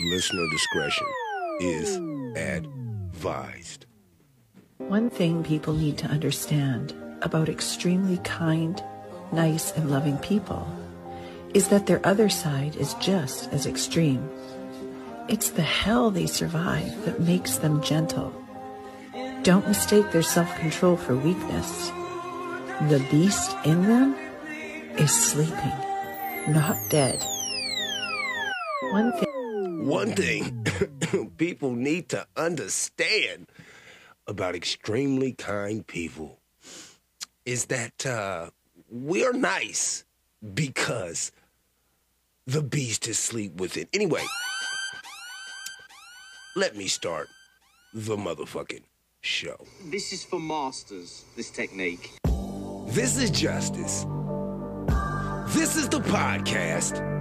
[0.00, 1.08] Listener discretion
[1.58, 1.96] is
[2.36, 3.86] advised.
[4.76, 8.80] One thing people need to understand about extremely kind,
[9.32, 10.68] nice, and loving people
[11.52, 14.30] is that their other side is just as extreme.
[15.28, 18.32] It's the hell they survive that makes them gentle.
[19.42, 21.90] Don't mistake their self-control for weakness.
[22.88, 24.14] The beast in them
[24.96, 25.76] is sleeping,
[26.46, 27.20] not dead.
[28.92, 29.27] One thing
[29.78, 30.66] One thing
[31.38, 33.46] people need to understand
[34.26, 36.40] about extremely kind people
[37.46, 38.50] is that uh,
[38.90, 40.04] we're nice
[40.54, 41.30] because
[42.46, 43.86] the beast is asleep within.
[43.94, 44.24] Anyway,
[46.56, 47.28] let me start
[47.94, 48.82] the motherfucking
[49.20, 49.64] show.
[49.90, 52.18] This is for masters, this technique.
[52.88, 54.04] This is Justice.
[55.54, 57.17] This is the podcast.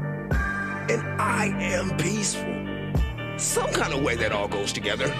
[0.89, 2.55] And I am peaceful.
[3.37, 5.13] Some kind of way that all goes together.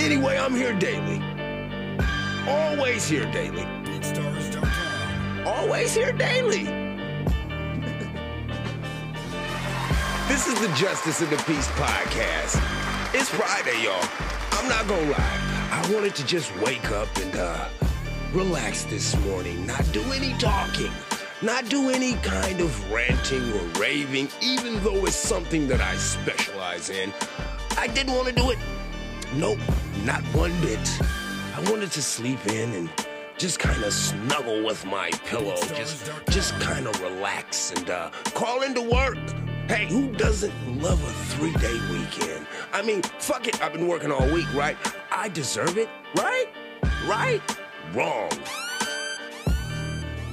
[0.00, 1.22] Anyway, I'm here daily.
[2.48, 3.66] Always here daily.
[5.44, 6.64] Always here daily.
[10.28, 12.58] this is the Justice and the Peace podcast.
[13.12, 14.02] It's Friday, y'all.
[14.52, 15.40] I'm not gonna lie.
[15.72, 17.68] I wanted to just wake up and uh
[18.32, 20.90] relax this morning, not do any talking,
[21.42, 26.90] not do any kind of ranting or raving, even though it's something that I specialize
[26.90, 27.12] in.
[27.76, 28.58] I didn't want to do it.
[29.34, 29.58] Nope,
[30.04, 30.78] not one bit.
[31.56, 32.90] I wanted to sleep in and
[33.36, 38.62] just kind of snuggle with my pillow, just just kind of relax and uh, call
[38.62, 39.18] into work.
[39.66, 42.46] Hey, who doesn't love a three-day weekend?
[42.72, 44.76] I mean, fuck it, I've been working all week, right?
[45.10, 46.46] I deserve it, right?
[47.06, 47.40] Right?
[47.92, 48.30] Wrong.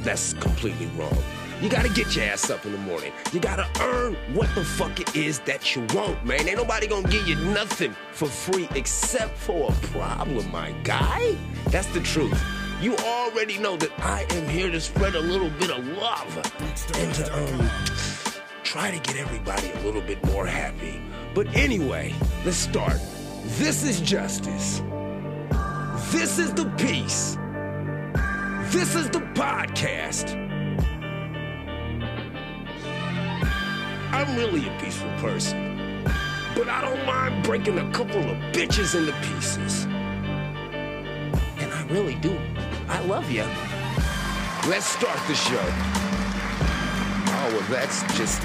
[0.03, 1.17] That's completely wrong.
[1.61, 3.13] You gotta get your ass up in the morning.
[3.31, 6.47] You gotta earn what the fuck it is that you want, man.
[6.47, 11.35] Ain't nobody gonna give you nothing for free except for a problem, my guy.
[11.67, 12.41] That's the truth.
[12.81, 16.51] You already know that I am here to spread a little bit of love
[16.95, 17.69] and to um,
[18.63, 20.99] try to get everybody a little bit more happy.
[21.35, 22.99] But anyway, let's start.
[23.59, 24.81] This is justice.
[26.11, 27.37] This is the peace.
[28.71, 30.31] This is the podcast.
[34.13, 36.05] I'm really a peaceful person,
[36.55, 39.83] but I don't mind breaking a couple of bitches into pieces.
[41.59, 42.39] And I really do.
[42.87, 43.43] I love you.
[44.69, 45.65] Let's start the show.
[47.27, 48.41] Oh, well, that's just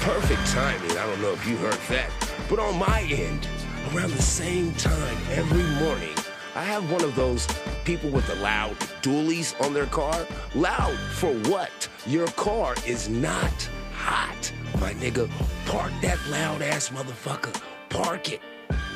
[0.00, 0.90] perfect timing.
[0.98, 2.10] I don't know if you heard that.
[2.48, 3.46] But on my end,
[3.94, 6.16] around the same time every morning,
[6.60, 7.48] I have one of those
[7.86, 10.26] people with the loud dualies on their car.
[10.54, 11.88] Loud for what?
[12.04, 15.30] Your car is not hot, my nigga.
[15.64, 17.58] Park that loud ass motherfucker.
[17.88, 18.42] Park it.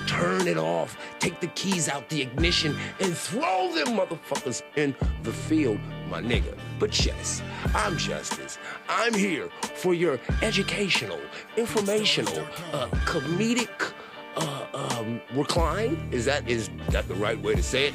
[0.06, 0.98] Turn it off.
[1.20, 6.58] Take the keys out the ignition and throw them motherfuckers in the field, my nigga.
[6.78, 7.40] But yes,
[7.74, 8.58] I'm Justice.
[8.90, 11.20] I'm here for your educational,
[11.56, 12.44] informational,
[12.74, 13.94] uh, comedic
[14.36, 16.08] uh, um, recline.
[16.10, 17.94] Is that is that the right way to say it?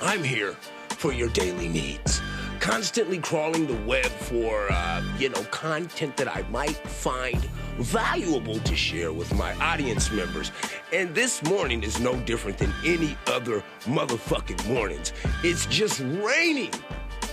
[0.00, 0.56] I'm here
[0.90, 2.20] for your daily needs.
[2.60, 7.38] Constantly crawling the web for, uh, you know, content that I might find
[7.78, 10.50] valuable to share with my audience members.
[10.92, 15.12] And this morning is no different than any other motherfucking mornings.
[15.44, 16.72] It's just raining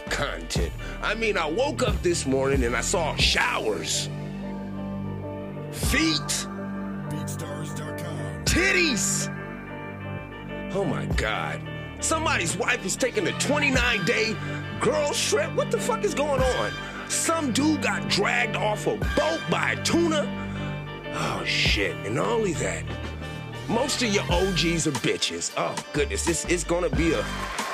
[0.09, 0.73] content.
[1.01, 4.09] I mean, I woke up this morning and I saw showers,
[5.71, 6.47] feet,
[8.53, 9.33] titties.
[10.75, 11.59] Oh my God.
[12.01, 14.35] Somebody's wife is taking a 29 day
[14.79, 15.51] girl trip.
[15.55, 16.71] What the fuck is going on?
[17.09, 20.29] Some dude got dragged off a boat by a tuna.
[21.15, 21.95] Oh shit.
[22.05, 22.83] And not only that,
[23.67, 25.51] most of your OGs are bitches.
[25.57, 27.25] Oh goodness, this is gonna be a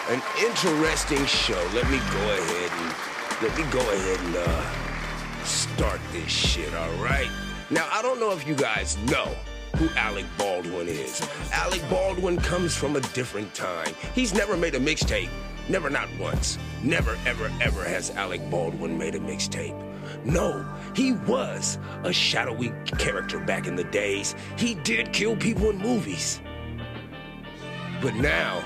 [0.09, 1.61] an interesting show.
[1.73, 7.27] Let me go ahead and let me go ahead and uh start this shit, alright?
[7.69, 9.35] Now I don't know if you guys know
[9.79, 11.21] who Alec Baldwin is.
[11.53, 13.95] Alec Baldwin comes from a different time.
[14.13, 15.29] He's never made a mixtape.
[15.69, 16.57] Never, not once.
[16.83, 19.77] Never, ever, ever has Alec Baldwin made a mixtape.
[20.25, 24.35] No, he was a shadowy character back in the days.
[24.57, 26.41] He did kill people in movies.
[28.01, 28.61] But now,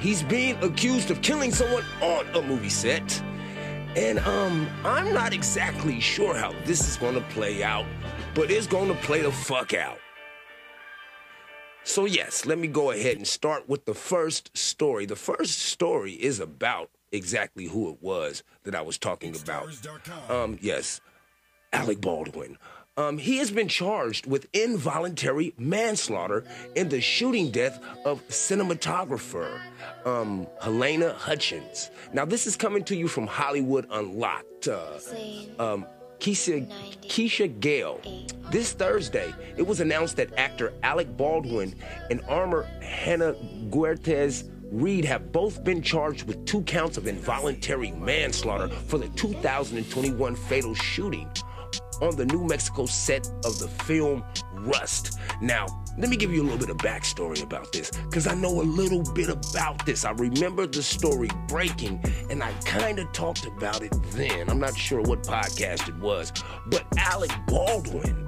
[0.00, 3.22] he's being accused of killing someone on a movie set.
[3.96, 7.84] And um, I'm not exactly sure how this is gonna play out,
[8.34, 9.98] but it's gonna play the fuck out.
[11.88, 15.06] So, yes, let me go ahead and start with the first story.
[15.06, 19.70] The first story is about exactly who it was that I was talking about.
[20.28, 21.00] Um, yes,
[21.72, 22.58] Alec Baldwin.
[22.98, 26.44] Um, he has been charged with involuntary manslaughter
[26.76, 29.58] in the shooting death of cinematographer
[30.04, 31.90] um, Halyna Hutchins.
[32.12, 34.68] Now, this is coming to you from Hollywood Unlocked.
[34.68, 34.98] Uh,
[35.58, 35.86] um,
[36.20, 36.66] Keisha,
[37.02, 38.00] Keisha Gale.
[38.50, 41.74] This Thursday, it was announced that actor Alec Baldwin
[42.10, 43.34] and armor Hannah
[43.70, 50.36] Gutierrez Reed have both been charged with two counts of involuntary manslaughter for the 2021
[50.36, 51.28] fatal shooting
[52.00, 55.18] on the New Mexico set of the film Rust.
[55.40, 55.66] Now,
[55.96, 58.62] let me give you a little bit of backstory about this, because I know a
[58.62, 60.04] little bit about this.
[60.04, 64.48] I remember the story breaking, and I kind of talked about it then.
[64.48, 66.32] I'm not sure what podcast it was,
[66.66, 68.26] but Alec Baldwin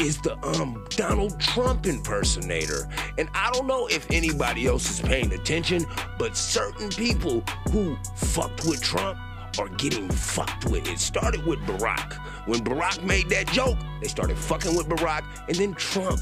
[0.00, 2.86] is the um Donald Trump impersonator.
[3.18, 5.86] And I don't know if anybody else is paying attention,
[6.18, 9.18] but certain people who fucked with Trump
[9.58, 10.88] are getting fucked with.
[10.88, 12.14] It started with Barack.
[12.46, 16.20] When Barack made that joke, they started fucking with Barack, and then Trump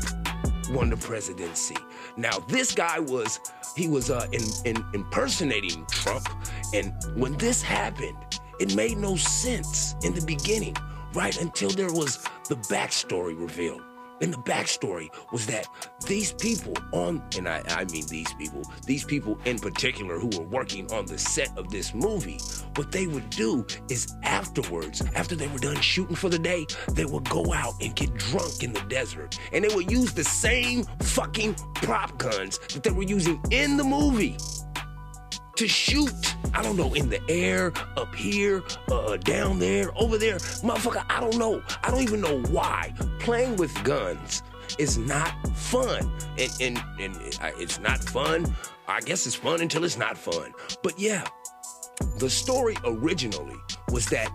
[0.70, 1.76] won the presidency.
[2.16, 3.40] Now this guy was
[3.76, 6.28] he was uh, in, in impersonating Trump,
[6.72, 8.16] and when this happened,
[8.60, 10.76] it made no sense in the beginning,
[11.14, 13.82] right until there was the backstory revealed.
[14.25, 15.69] And the backstory was that
[16.06, 20.47] these people on, and I, I mean these people, these people in particular who were
[20.47, 22.41] working on the set of this movie,
[22.76, 27.05] what they would do is afterwards, after they were done shooting for the day, they
[27.05, 29.38] would go out and get drunk in the desert.
[29.53, 33.85] And they would use the same fucking prop guns that they were using in the
[33.85, 34.38] movie
[35.56, 36.37] to shoot.
[36.53, 40.37] I don't know, in the air, up here, uh, down there, over there.
[40.37, 41.62] Motherfucker, I don't know.
[41.83, 42.95] I don't even know why.
[43.19, 44.43] Playing with guns
[44.79, 46.11] is not fun.
[46.39, 47.17] And, and, and
[47.59, 48.55] it's not fun.
[48.87, 50.53] I guess it's fun until it's not fun.
[50.83, 51.27] But yeah,
[52.19, 53.56] the story originally
[53.91, 54.31] was that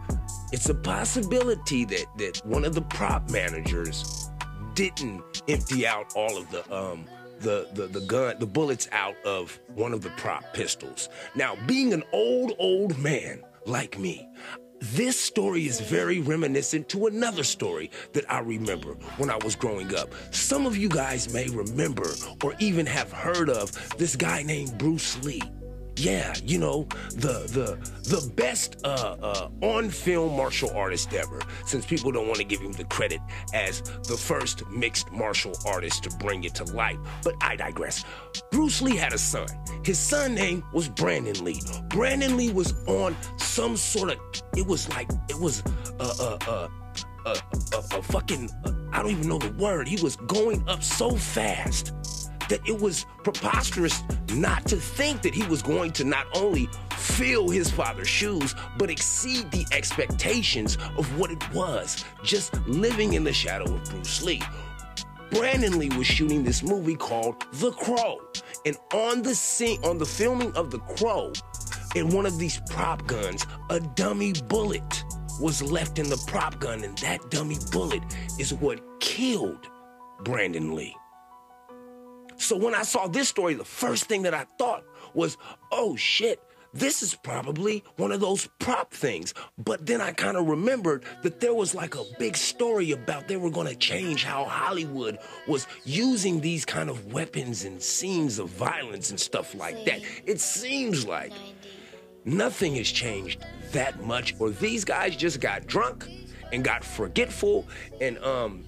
[0.52, 4.30] it's a possibility that, that one of the prop managers
[4.74, 7.06] didn't empty out all of the um,
[7.40, 11.10] the, the, the gun, the bullets out of one of the prop pistols.
[11.36, 14.28] Now, being an old, old man like me,
[14.82, 19.94] this story is very reminiscent to another story that I remember when I was growing
[19.94, 20.10] up.
[20.32, 22.10] Some of you guys may remember
[22.44, 25.42] or even have heard of this guy named Bruce Lee.
[26.00, 32.12] Yeah, you know, the the the best uh, uh, on-film martial artist ever, since people
[32.12, 33.20] don't want to give him the credit
[33.54, 36.98] as the first mixed martial artist to bring it to light.
[37.22, 38.06] But I digress.
[38.50, 39.48] Bruce Lee had a son.
[39.84, 41.60] His son name was Brandon Lee.
[41.90, 44.20] Brandon Lee was on some sort of,
[44.56, 45.64] it was like, it was
[46.00, 46.70] a, a, a,
[47.26, 47.32] a,
[47.76, 49.88] a, a fucking, uh, I don't even know the word.
[49.88, 51.94] He was going up so fast
[52.50, 54.04] that it was preposterous
[54.34, 58.90] not to think that he was going to not only fill his father's shoes, but
[58.90, 64.42] exceed the expectations of what it was just living in the shadow of Bruce Lee.
[65.32, 68.20] Brandon Lee was shooting this movie called The Crow.
[68.66, 71.32] And on the scene, on the filming of The Crow,
[71.96, 75.04] in one of these prop guns, a dummy bullet
[75.40, 78.04] was left in the prop gun, and that dummy bullet
[78.38, 79.70] is what killed
[80.24, 80.96] Brandon Lee.
[82.40, 85.38] So when I saw this story, the first thing that I thought was,
[85.74, 86.42] oh shit,
[86.74, 89.34] this is probably one of those prop things.
[89.58, 93.36] But then I kind of remembered that there was like a big story about they
[93.36, 95.20] were going to change how Hollywood
[95.50, 100.00] was using these kind of weapons and scenes of violence and stuff like that.
[100.26, 101.34] It seems like
[102.24, 106.08] nothing has changed that much, or these guys just got drunk
[106.54, 107.68] and got forgetful
[108.00, 108.64] and, um,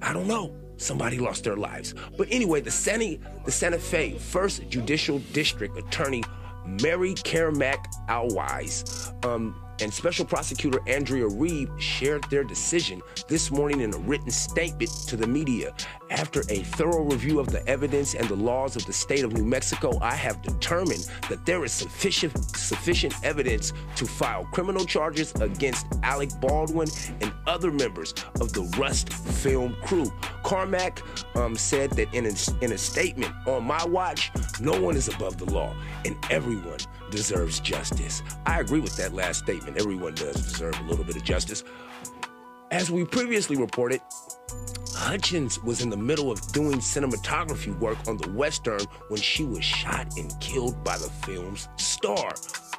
[0.00, 1.94] I don't know somebody lost their lives.
[2.16, 6.22] But anyway, the Santa, the Santa Fe First Judicial District Attorney
[6.64, 13.92] Mary Carmack Altwies um, and Special Prosecutor Andrea Reeb shared their decision this morning in
[13.92, 15.74] a written statement to the media.
[16.10, 19.44] After a thorough review of the evidence and the laws of the state of New
[19.44, 25.86] Mexico, I have determined that there is sufficient sufficient evidence to file criminal charges against
[26.02, 26.88] Alec Baldwin
[27.20, 30.12] and other members of the Rust film crew.
[30.44, 31.02] Carmack
[31.34, 35.38] um, said that in a, in a statement, on my watch, no one is above
[35.38, 35.74] the law
[36.04, 36.78] and everyone
[37.12, 38.22] deserves justice.
[38.46, 39.78] I agree with that last statement.
[39.78, 41.62] Everyone does deserve a little bit of justice.
[42.72, 44.00] As we previously reported,
[44.94, 49.64] Hutchins was in the middle of doing cinematography work on the Western when she was
[49.64, 52.32] shot and killed by the film's star,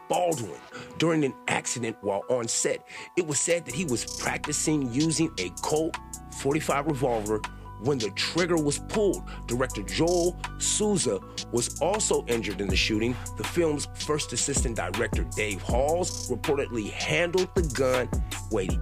[0.10, 0.60] Baldwin,
[0.98, 2.88] during an accident while on set.
[3.16, 5.96] It was said that he was practicing using a Colt
[6.40, 7.40] 45 revolver
[7.84, 9.24] when the trigger was pulled.
[9.48, 11.20] Director Joel Souza
[11.52, 13.16] was also injured in the shooting.
[13.38, 18.10] The film's first assistant director, Dave Halls, reportedly handled the gun.
[18.52, 18.78] Wait,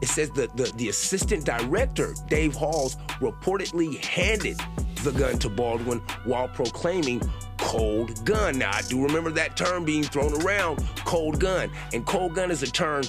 [0.00, 4.58] it says the, the, the assistant director, Dave Halls, reportedly handed
[5.02, 7.20] the gun to Baldwin while proclaiming
[7.58, 8.58] cold gun.
[8.58, 11.70] Now, I do remember that term being thrown around, cold gun.
[11.92, 13.04] And cold gun is a term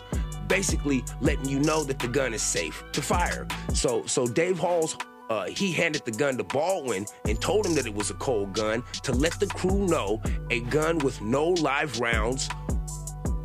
[0.48, 3.48] basically letting you know that the gun is safe to fire.
[3.74, 4.98] So, so Dave Halls
[5.30, 8.54] uh, he handed the gun to Baldwin and told him that it was a cold
[8.54, 12.50] gun to let the crew know a gun with no live rounds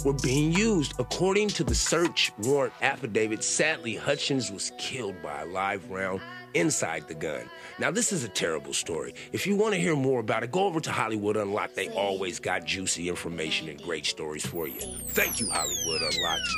[0.04, 0.94] were being used.
[0.98, 6.20] According to the search warrant affidavit, sadly, Hutchins was killed by a live round
[6.54, 7.48] inside the gun.
[7.78, 9.14] Now, this is a terrible story.
[9.32, 11.74] If you want to hear more about it, go over to Hollywood Unlocked.
[11.74, 14.80] They always got juicy information and great stories for you.
[15.08, 16.48] Thank you, Hollywood Unlocked.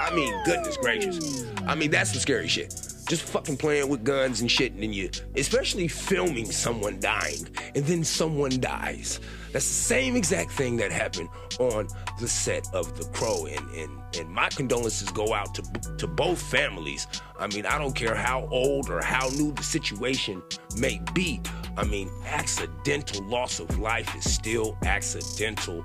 [0.00, 1.46] I mean, goodness gracious.
[1.66, 4.92] I mean, that's some scary shit just fucking playing with guns and shit, and then
[4.92, 9.20] you, especially filming someone dying, and then someone dies.
[9.52, 11.88] That's the same exact thing that happened on
[12.20, 15.62] the set of The Crow, and and, and my condolences go out to
[15.98, 17.06] to both families.
[17.38, 20.42] I mean, I don't care how old or how new the situation
[20.76, 21.40] may be.
[21.76, 25.84] I mean, accidental loss of life is still accidental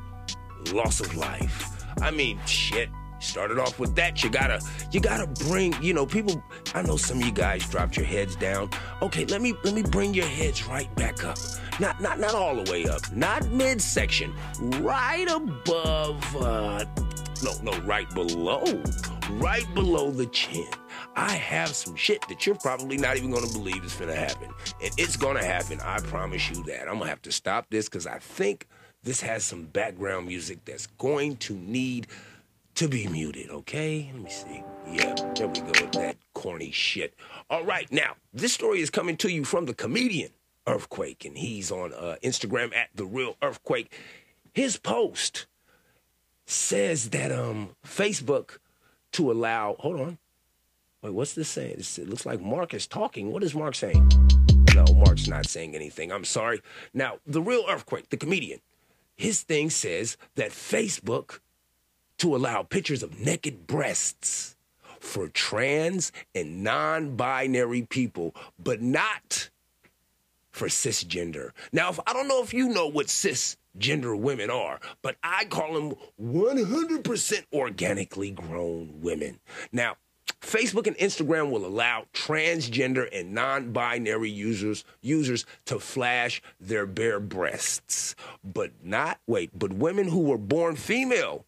[0.71, 1.85] loss of life.
[2.01, 2.89] I mean, shit
[3.21, 4.59] started off with that you gotta
[4.91, 8.35] you gotta bring you know people i know some of you guys dropped your heads
[8.35, 8.69] down
[9.01, 11.37] okay let me let me bring your heads right back up
[11.79, 14.33] not not not all the way up not midsection
[14.79, 16.83] right above uh
[17.43, 18.63] no no right below
[19.31, 20.67] right below the chin
[21.15, 24.49] I have some shit that you're probably not even gonna believe is gonna happen.
[24.81, 26.87] And it's gonna happen, I promise you that.
[26.87, 28.67] I'm gonna have to stop this because I think
[29.03, 32.07] this has some background music that's going to need
[32.75, 34.09] to be muted, okay?
[34.13, 34.63] Let me see.
[34.89, 37.13] Yeah, there we go with that corny shit.
[37.49, 40.31] All right, now, this story is coming to you from the comedian
[40.67, 43.91] Earthquake, and he's on uh, Instagram at The Real Earthquake.
[44.53, 45.47] His post
[46.45, 48.57] says that um Facebook
[49.13, 50.17] to allow, hold on.
[51.01, 51.79] Wait, what's this saying?
[51.79, 53.31] it looks like Mark is talking.
[53.31, 54.11] What is Mark saying?
[54.75, 56.11] No, Mark's not saying anything.
[56.11, 56.61] I'm sorry.
[56.93, 58.59] Now, The Real Earthquake, the comedian,
[59.15, 61.39] his thing says that Facebook
[62.21, 64.55] to allow pictures of naked breasts
[64.99, 69.49] for trans and non binary people, but not
[70.51, 71.49] for cisgender.
[71.71, 75.73] Now, if, I don't know if you know what cisgender women are, but I call
[75.73, 79.39] them 100% organically grown women.
[79.71, 79.95] Now,
[80.41, 88.15] Facebook and Instagram will allow transgender and non-binary users users to flash their bare breasts,
[88.43, 91.45] but not wait, but women who were born female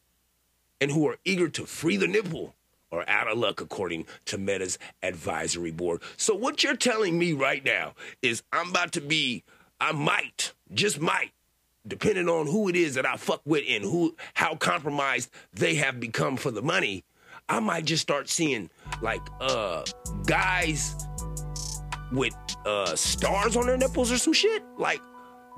[0.84, 2.54] and who are eager to free the nipple
[2.92, 6.02] are out of luck, according to Meta's advisory board.
[6.18, 9.44] So, what you're telling me right now is I'm about to be,
[9.80, 11.32] I might, just might,
[11.88, 16.02] depending on who it is that I fuck with and who, how compromised they have
[16.02, 17.06] become for the money,
[17.48, 18.70] I might just start seeing
[19.02, 19.86] like uh
[20.26, 20.96] guys
[22.12, 22.36] with
[22.66, 24.64] uh stars on their nipples or some shit.
[24.78, 25.02] Like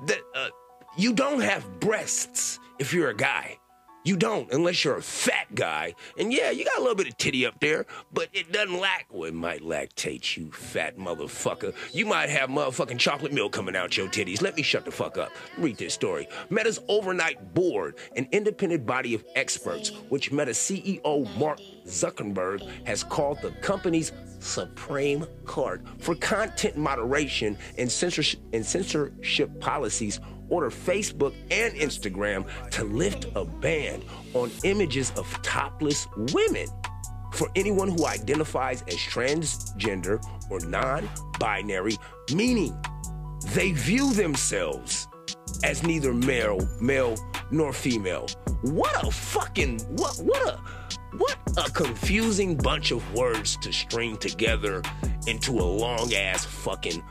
[0.06, 0.48] that, uh,
[0.96, 3.58] you don't have breasts if you're a guy.
[4.06, 5.92] You don't, unless you're a fat guy.
[6.16, 9.06] And yeah, you got a little bit of titty up there, but it doesn't lack.
[9.10, 11.74] Well, it might lactate, you fat motherfucker.
[11.92, 14.40] You might have motherfucking chocolate milk coming out your titties.
[14.40, 15.32] Let me shut the fuck up.
[15.58, 16.28] Read this story.
[16.50, 23.42] Meta's overnight board, an independent body of experts, which Meta CEO Mark Zuckerberg has called
[23.42, 31.74] the company's Supreme Court for content moderation and censorship, and censorship policies order Facebook and
[31.74, 34.02] Instagram to lift a ban
[34.34, 36.66] on images of topless women
[37.32, 41.96] for anyone who identifies as transgender or non binary,
[42.34, 42.76] meaning
[43.54, 45.08] they view themselves
[45.62, 47.16] as neither male, male
[47.50, 48.26] nor female.
[48.62, 50.58] What a fucking what what a
[51.16, 54.82] what a confusing bunch of words to string together
[55.26, 57.02] into a long ass fucking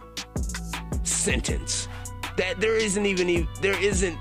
[1.03, 1.87] sentence
[2.37, 4.17] that there isn't even there isn't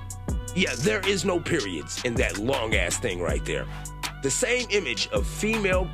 [0.55, 3.65] yeah there is no periods in that long ass thing right there.
[4.23, 5.87] The same image of female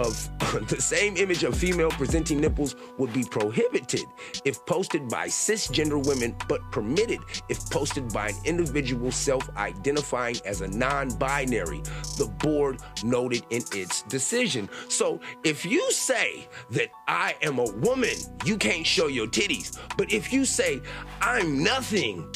[0.00, 0.30] of
[0.68, 4.04] the same image of female presenting nipples would be prohibited
[4.44, 10.60] if posted by cisgender women, but permitted if posted by an individual self identifying as
[10.60, 11.80] a non binary,
[12.18, 14.68] the board noted in its decision.
[14.88, 19.78] So if you say that I am a woman, you can't show your titties.
[19.96, 20.80] But if you say
[21.20, 22.32] I'm nothing,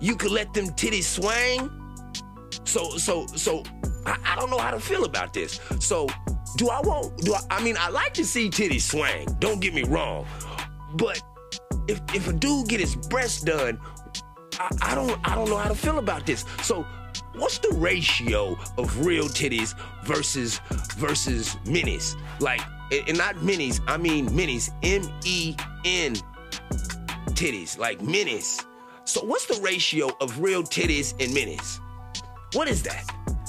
[0.00, 1.79] you could let them titties swing.
[2.64, 3.62] So, so, so
[4.06, 5.60] I, I don't know how to feel about this.
[5.80, 6.08] So
[6.56, 7.16] do I want?
[7.18, 7.40] Do I?
[7.50, 9.26] I mean, I like to see titties swing.
[9.38, 10.26] Don't get me wrong,
[10.94, 11.22] but
[11.88, 13.78] if if a dude get his breast done,
[14.58, 16.44] I, I don't I don't know how to feel about this.
[16.62, 16.84] So
[17.34, 19.74] what's the ratio of real titties
[20.04, 20.60] versus
[20.96, 22.16] versus minis?
[22.40, 26.14] Like, and not minis, I mean minis, M E N
[27.30, 28.64] titties, like minis.
[29.04, 31.80] So what's the ratio of real titties and minis?
[32.52, 33.04] What is that?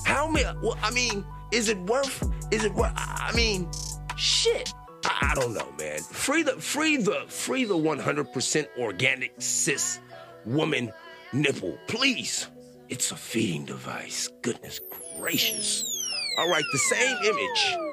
[0.05, 0.45] How many?
[0.61, 2.23] Well, I mean, is it worth?
[2.51, 2.91] Is it worth?
[2.95, 3.69] I mean,
[4.15, 4.73] shit.
[5.05, 5.99] I, I don't know, man.
[5.99, 9.99] Free the free the free the 100% organic cis
[10.45, 10.91] woman
[11.33, 12.47] nipple, please.
[12.89, 14.29] It's a feeding device.
[14.41, 14.79] Goodness
[15.17, 15.83] gracious.
[16.37, 17.91] All right, the same image.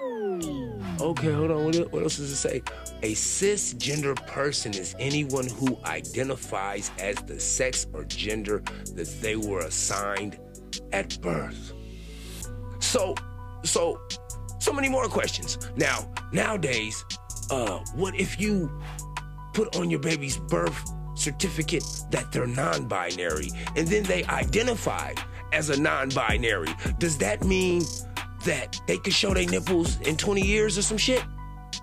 [1.00, 1.64] Okay, hold on.
[1.90, 2.62] What, else does it say?
[3.02, 8.62] A cisgender person is anyone who identifies as the sex or gender
[8.94, 10.38] that they were assigned
[10.92, 11.73] at birth.
[12.80, 13.14] So,
[13.64, 14.00] so,
[14.58, 15.58] so many more questions.
[15.76, 17.04] Now, nowadays,
[17.50, 18.70] uh, what if you
[19.54, 20.78] put on your baby's birth
[21.14, 25.12] certificate that they're non-binary and then they identify
[25.52, 26.75] as a non-binary?
[26.99, 27.82] Does that mean
[28.44, 31.25] that they could show their nipples in 20 years or some shit?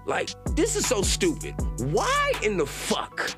[0.06, 1.56] Like, this is so stupid.
[1.80, 3.32] Why in the fuck?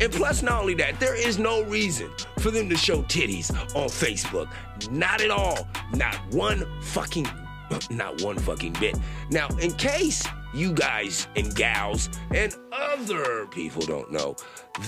[0.00, 2.10] And plus, not only that, there is no reason
[2.40, 4.50] for them to show titties on Facebook.
[4.90, 5.66] Not at all.
[5.94, 7.26] Not one fucking,
[7.90, 8.98] not one fucking bit.
[9.30, 14.36] Now, in case you guys and gals and other people don't know,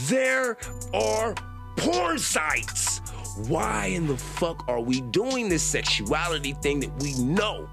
[0.09, 0.59] there
[0.93, 1.35] are
[1.77, 3.01] porn sites.
[3.47, 7.69] Why in the fuck are we doing this sexuality thing that we know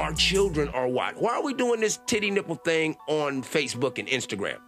[0.00, 1.22] our children are watching?
[1.22, 4.58] Why are we doing this titty nipple thing on Facebook and Instagram?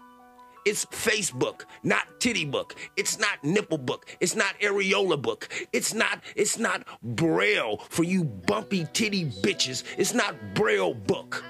[0.65, 2.75] It's Facebook, not titty book.
[2.97, 4.07] It's not nipple book.
[4.21, 5.49] It's not areola book.
[5.73, 9.85] It's not, it's not braille for you bumpy titty bitches.
[9.97, 11.43] It's not braille book.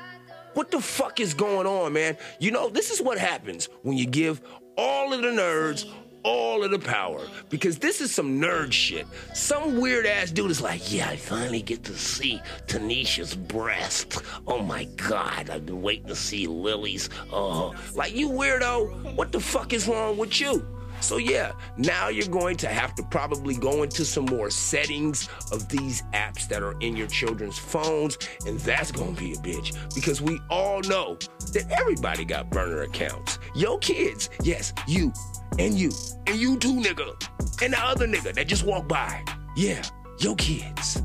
[0.54, 2.16] What the fuck is going on, man?
[2.38, 4.40] You know, this is what happens when you give
[4.76, 9.06] all of the nerds all of the power because this is some nerd shit.
[9.34, 14.22] Some weird ass dude is like, yeah, I finally get to see Tanisha's breast.
[14.46, 17.08] Oh my god, I've been waiting to see Lily's.
[17.32, 20.66] Oh, like you weirdo, what the fuck is wrong with you?
[21.00, 25.68] So yeah, now you're going to have to probably go into some more settings of
[25.68, 30.20] these apps that are in your children's phones, and that's gonna be a bitch because
[30.20, 31.16] we all know
[31.52, 33.38] that everybody got burner accounts.
[33.54, 35.12] Yo kids, yes, you
[35.60, 35.90] and you,
[36.26, 37.14] and you too, nigga,
[37.62, 39.22] and the other nigga that just walked by.
[39.56, 39.82] Yeah,
[40.18, 41.02] your kids.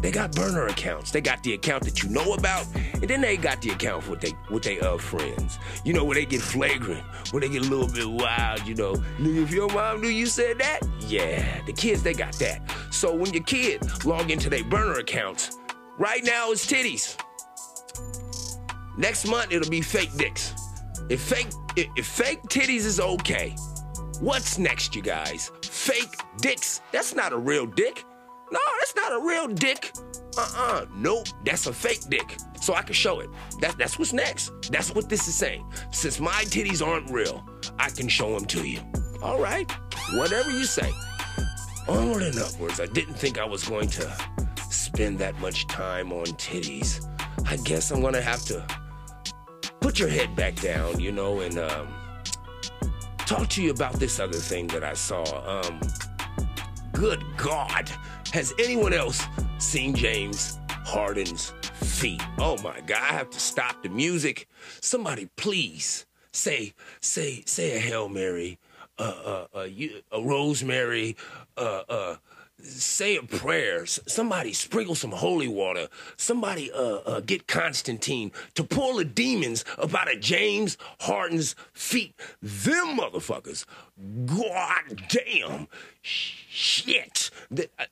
[0.00, 1.12] They got burner accounts.
[1.12, 4.20] They got the account that you know about, and then they got the account with
[4.20, 5.60] they with their uh, friends.
[5.84, 8.66] You know, where they get flagrant, where they get a little bit wild.
[8.66, 12.32] You know, nigga, if your mom knew you said that, yeah, the kids they got
[12.40, 12.60] that.
[12.90, 15.56] So when your kid log into their burner accounts,
[15.96, 17.16] right now it's titties.
[18.98, 20.54] Next month it'll be fake dicks.
[21.08, 23.54] If fake if, if fake titties is okay,
[24.22, 25.50] What's next, you guys?
[25.64, 26.80] Fake dicks.
[26.92, 28.04] That's not a real dick.
[28.52, 29.90] No, that's not a real dick.
[30.38, 30.86] Uh-uh.
[30.94, 32.36] Nope, that's a fake dick.
[32.60, 33.28] So I can show it.
[33.60, 34.70] That, that's what's next.
[34.70, 35.66] That's what this is saying.
[35.90, 37.44] Since my titties aren't real,
[37.80, 38.78] I can show them to you.
[39.24, 39.68] All right.
[40.12, 40.92] Whatever you say.
[41.88, 42.78] Onward and upwards.
[42.78, 44.16] I didn't think I was going to
[44.70, 47.04] spend that much time on titties.
[47.44, 48.64] I guess I'm gonna have to
[49.80, 51.88] put your head back down, you know, and um,
[53.32, 55.24] talk to you about this other thing that I saw.
[55.46, 55.80] Um,
[56.92, 57.90] good God,
[58.34, 59.22] has anyone else
[59.56, 62.20] seen James Harden's feet?
[62.38, 64.48] Oh my God, I have to stop the music.
[64.82, 68.58] Somebody, please say, say, say a Hail Mary,
[68.98, 71.16] uh, uh, uh, you, a Rosemary,
[71.56, 72.16] uh, uh,
[72.62, 73.86] say a prayer.
[73.86, 75.88] Somebody sprinkle some holy water.
[76.16, 82.14] Somebody uh, uh, get Constantine to pull the demons up out of James Harden's feet.
[82.40, 83.64] Them motherfuckers.
[84.26, 85.68] God damn.
[86.02, 87.30] Shit.
[87.50, 87.84] The, uh,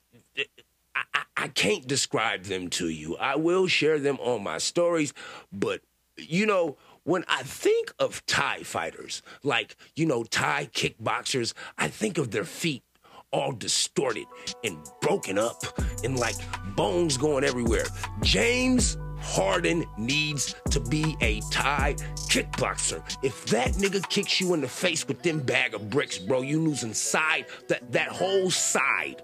[0.95, 3.15] I, I, I can't describe them to you.
[3.17, 5.13] I will share them on my stories,
[5.51, 5.81] but
[6.17, 12.17] you know, when I think of Thai fighters, like, you know, Thai kickboxers, I think
[12.17, 12.83] of their feet
[13.31, 14.25] all distorted
[14.63, 15.63] and broken up
[16.03, 16.35] and like
[16.75, 17.85] bones going everywhere.
[18.21, 21.95] James Harden needs to be a Thai
[22.27, 23.01] kickboxer.
[23.23, 26.59] If that nigga kicks you in the face with them bag of bricks, bro, you
[26.59, 29.21] losing side, that, that whole side.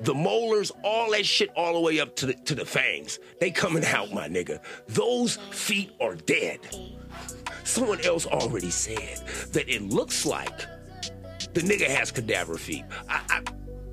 [0.00, 3.20] The molars, all that shit, all the way up to the, to the fangs.
[3.40, 4.60] They coming out, my nigga.
[4.88, 6.58] Those feet are dead.
[7.62, 9.18] Someone else already said
[9.52, 10.66] that it looks like
[11.54, 12.84] the nigga has cadaver feet.
[13.08, 13.42] I, I,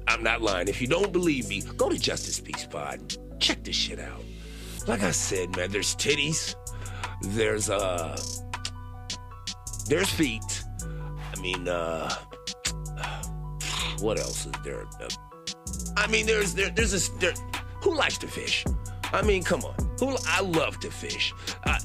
[0.07, 0.67] I'm not lying.
[0.67, 3.15] If you don't believe me, go to Justice Peace Pod.
[3.39, 4.23] Check this shit out.
[4.87, 6.55] Like I said, man, there's titties.
[7.21, 8.19] There's uh,
[9.87, 10.63] there's feet.
[10.81, 12.13] I mean, uh,
[13.99, 14.85] what else is there?
[14.99, 15.07] Uh,
[15.97, 17.09] I mean, there's there, there's this.
[17.19, 17.33] there,
[17.83, 18.65] who likes to fish?
[19.13, 19.75] I mean, come on.
[19.99, 21.33] Who I love to fish,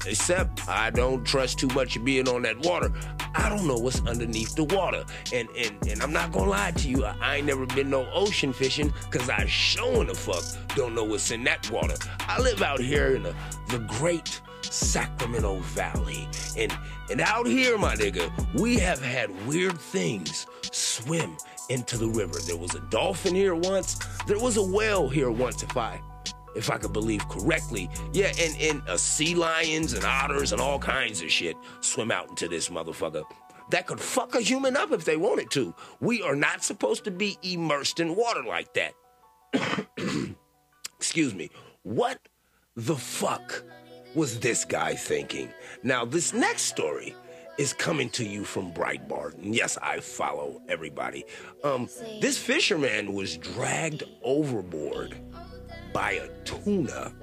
[0.07, 2.91] except I don't trust too much being on that water.
[3.35, 6.89] I don't know what's underneath the water, and and and I'm not gonna lie to
[6.89, 7.05] you.
[7.05, 10.43] I, I ain't never been no ocean fishing, cause I sure the fuck
[10.75, 11.93] don't know what's in that water.
[12.21, 13.35] I live out here in the
[13.69, 16.75] the great Sacramento Valley, and
[17.11, 21.37] and out here, my nigga, we have had weird things swim
[21.69, 22.39] into the river.
[22.39, 23.99] There was a dolphin here once.
[24.25, 26.01] There was a whale here once, if I
[26.57, 27.89] if I could believe correctly.
[28.13, 32.29] Yeah, and, and uh, sea lions and otters and all kinds of shit swim out
[32.29, 33.23] into this motherfucker.
[33.69, 35.75] That could fuck a human up if they wanted to.
[35.99, 38.93] We are not supposed to be immersed in water like that.
[40.97, 41.49] Excuse me.
[41.83, 42.17] What
[42.75, 43.63] the fuck
[44.15, 45.49] was this guy thinking?
[45.83, 47.15] Now, this next story
[47.57, 49.33] is coming to you from Breitbart.
[49.43, 51.25] And yes, I follow everybody.
[51.63, 51.89] Um,
[52.21, 55.17] this fisherman was dragged overboard
[55.93, 57.13] by a tuna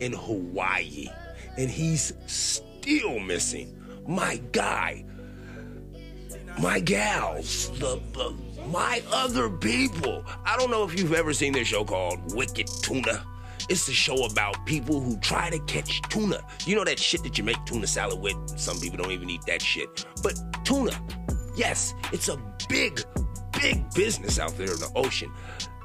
[0.00, 1.08] in Hawaii,
[1.56, 3.78] and he's still missing.
[4.06, 5.04] My guy,
[6.60, 8.34] my gals, the, the
[8.68, 10.24] my other people.
[10.44, 13.24] I don't know if you've ever seen this show called Wicked Tuna.
[13.68, 16.40] It's a show about people who try to catch tuna.
[16.66, 18.36] You know that shit that you make tuna salad with?
[18.58, 20.04] Some people don't even eat that shit.
[20.22, 20.34] But
[20.64, 20.92] tuna,
[21.54, 22.38] yes, it's a
[22.68, 23.02] big,
[23.60, 25.30] big business out there in the ocean.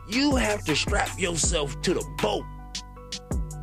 [0.09, 2.45] You have to strap yourself to the boat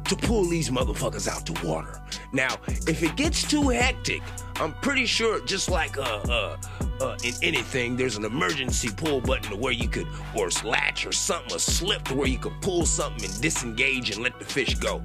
[0.04, 2.02] to pull these motherfuckers out to water.
[2.32, 4.20] Now, if it gets too hectic,
[4.56, 6.56] I'm pretty sure, just like uh, uh,
[7.00, 11.10] uh, in anything, there's an emergency pull button to where you could, or latch or
[11.10, 14.76] something, a slip to where you could pull something and disengage and let the fish
[14.76, 15.02] go.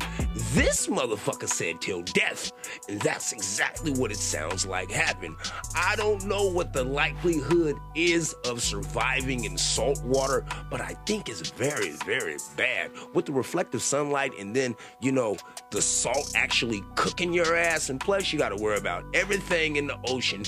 [0.53, 2.51] This motherfucker said till death,
[2.87, 5.35] and that's exactly what it sounds like happened.
[5.75, 11.27] I don't know what the likelihood is of surviving in salt water, but I think
[11.27, 12.91] it's very, very bad.
[13.15, 15.37] With the reflective sunlight and then, you know,
[15.71, 19.97] the salt actually cooking your ass, and plus you gotta worry about everything in the
[20.05, 20.43] ocean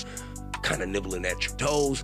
[0.62, 2.02] kind of nibbling at your toes.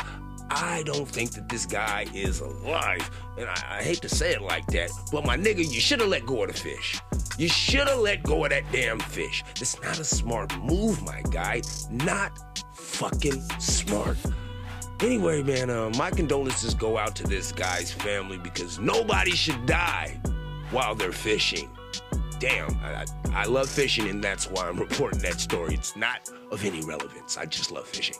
[0.50, 3.10] I don't think that this guy is alive.
[3.36, 6.08] And I, I hate to say it like that, but my nigga, you should have
[6.08, 6.98] let go of the fish.
[7.38, 9.44] You should have let go of that damn fish.
[9.58, 11.62] That's not a smart move, my guy.
[11.90, 14.16] Not fucking smart.
[15.00, 20.20] Anyway, man, uh, my condolences go out to this guy's family because nobody should die
[20.72, 21.70] while they're fishing.
[22.38, 25.74] Damn, I, I, love fishing, and that's why I'm reporting that story.
[25.74, 27.36] It's not of any relevance.
[27.36, 28.16] I just love fishing.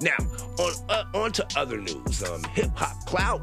[0.00, 0.16] Now,
[0.58, 2.22] on uh, on to other news.
[2.22, 3.40] Um, Hip Hop Clout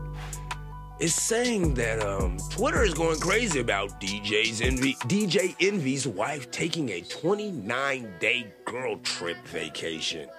[1.00, 6.90] is saying that um, Twitter is going crazy about DJ's Envy, DJ Envy's wife taking
[6.90, 10.30] a 29 day girl trip vacation.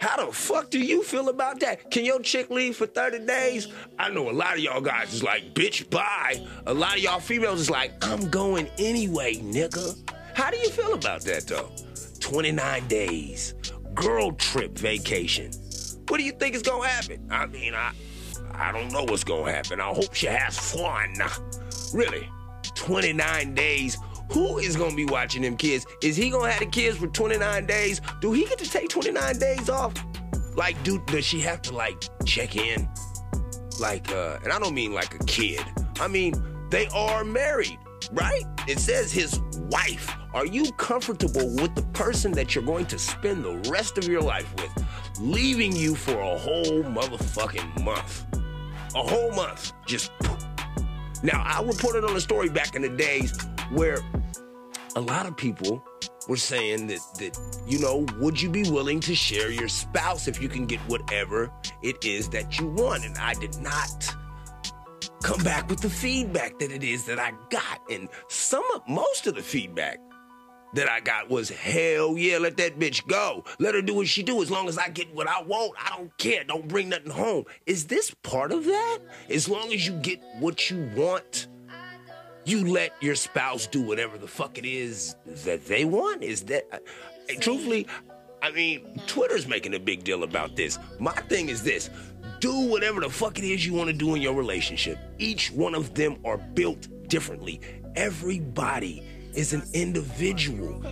[0.00, 1.90] How the fuck do you feel about that?
[1.90, 3.68] Can your chick leave for 30 days?
[3.98, 6.44] I know a lot of y'all guys is like, bitch, bye.
[6.66, 9.96] A lot of y'all females is like, I'm going anyway, nigga.
[10.34, 11.70] How do you feel about that though?
[12.20, 13.54] 29 days
[13.96, 15.50] girl trip vacation.
[16.08, 17.26] What do you think is gonna happen?
[17.30, 17.92] I mean, I
[18.52, 19.80] I don't know what's gonna happen.
[19.80, 21.14] I hope she has fun.
[21.92, 22.28] Really,
[22.74, 23.98] 29 days.
[24.32, 25.86] Who is gonna be watching them kids?
[26.02, 28.00] Is he gonna have the kids for 29 days?
[28.20, 29.94] Do he get to take 29 days off?
[30.54, 32.88] Like, do does she have to like check in?
[33.78, 35.62] Like, uh, and I don't mean like a kid.
[36.00, 36.34] I mean
[36.70, 37.78] they are married,
[38.12, 38.42] right?
[38.66, 39.38] It says his
[39.70, 40.12] wife.
[40.34, 44.20] Are you comfortable with the person that you're going to spend the rest of your
[44.20, 44.86] life with,
[45.20, 48.26] leaving you for a whole motherfucking month?
[48.94, 49.72] A whole month.
[49.86, 50.10] Just.
[51.22, 53.32] Now, I reported on a story back in the days
[53.72, 53.98] where
[54.96, 55.84] a lot of people
[56.28, 60.42] were saying that, that, you know, would you be willing to share your spouse if
[60.42, 61.50] you can get whatever
[61.82, 63.04] it is that you want?
[63.04, 64.14] And I did not
[65.22, 67.80] come back with the feedback that it is that I got.
[67.90, 69.98] And some of most of the feedback
[70.74, 73.44] that I got was hell yeah, let that bitch go.
[73.58, 75.72] Let her do what she do as long as I get what I want.
[75.82, 76.44] I don't care.
[76.44, 77.44] Don't bring nothing home.
[77.66, 78.98] Is this part of that?
[79.30, 81.48] As long as you get what you want,
[82.46, 86.22] you let your spouse do whatever the fuck it is that they want?
[86.22, 86.78] Is that uh,
[87.40, 87.86] truthfully,
[88.40, 90.78] I mean, Twitter's making a big deal about this.
[91.00, 91.90] My thing is this
[92.40, 94.98] do whatever the fuck it is you want to do in your relationship.
[95.18, 97.60] Each one of them are built differently.
[97.96, 99.02] Everybody
[99.36, 100.82] is an individual.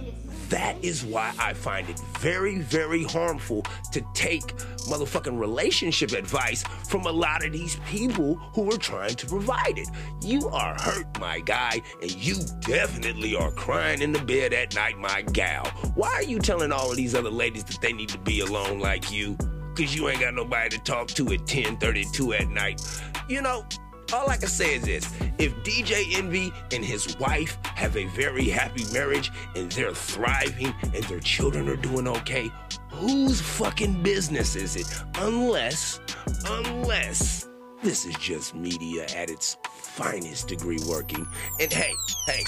[0.51, 4.55] That is why I find it very, very harmful to take
[4.89, 9.89] motherfucking relationship advice from a lot of these people who are trying to provide it.
[10.23, 14.99] You are hurt, my guy, and you definitely are crying in the bed at night,
[14.99, 15.67] my gal.
[15.95, 18.79] Why are you telling all of these other ladies that they need to be alone
[18.79, 19.37] like you?
[19.77, 22.81] Cause you ain't got nobody to talk to at 10:32 at night.
[23.29, 23.67] You know,
[24.13, 28.49] all I can say is this if DJ Envy and his wife have a very
[28.49, 32.51] happy marriage and they're thriving and their children are doing okay,
[32.91, 34.87] whose fucking business is it?
[35.19, 36.01] Unless,
[36.47, 37.49] unless
[37.83, 41.27] this is just media at its finest degree working.
[41.61, 41.93] And hey,
[42.27, 42.43] hey,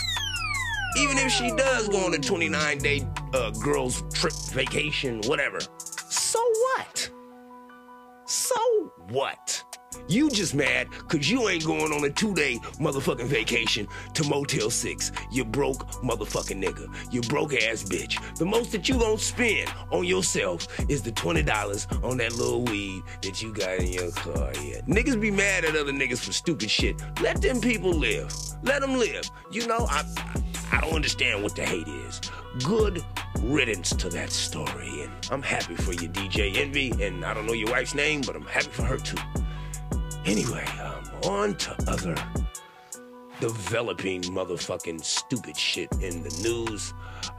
[0.99, 5.59] even if she does go on a 29 day uh, girls trip vacation, whatever,
[6.09, 7.11] so what?
[8.27, 8.57] So
[9.11, 9.63] what?
[10.09, 14.71] You just mad because you ain't going on a two day motherfucking vacation to Motel
[14.71, 15.13] 6.
[15.31, 16.93] You broke motherfucking nigga.
[17.13, 18.19] You broke ass bitch.
[18.37, 23.03] The most that you gonna spend on yourself is the $20 on that little weed
[23.23, 24.53] that you got in your car.
[24.63, 24.81] Yeah.
[24.83, 27.01] Niggas be mad at other niggas for stupid shit.
[27.21, 28.33] Let them people live.
[28.63, 29.31] Let them live.
[29.51, 30.05] You know, I,
[30.73, 32.21] I don't understand what the hate is.
[32.63, 33.05] Good
[33.41, 35.03] riddance to that story.
[35.03, 36.93] And I'm happy for you, DJ Envy.
[37.01, 39.17] And I don't know your wife's name, but I'm happy for her too.
[40.27, 42.17] Anyway, um, on to other
[43.41, 46.93] developing motherfucking stupid shit in the news.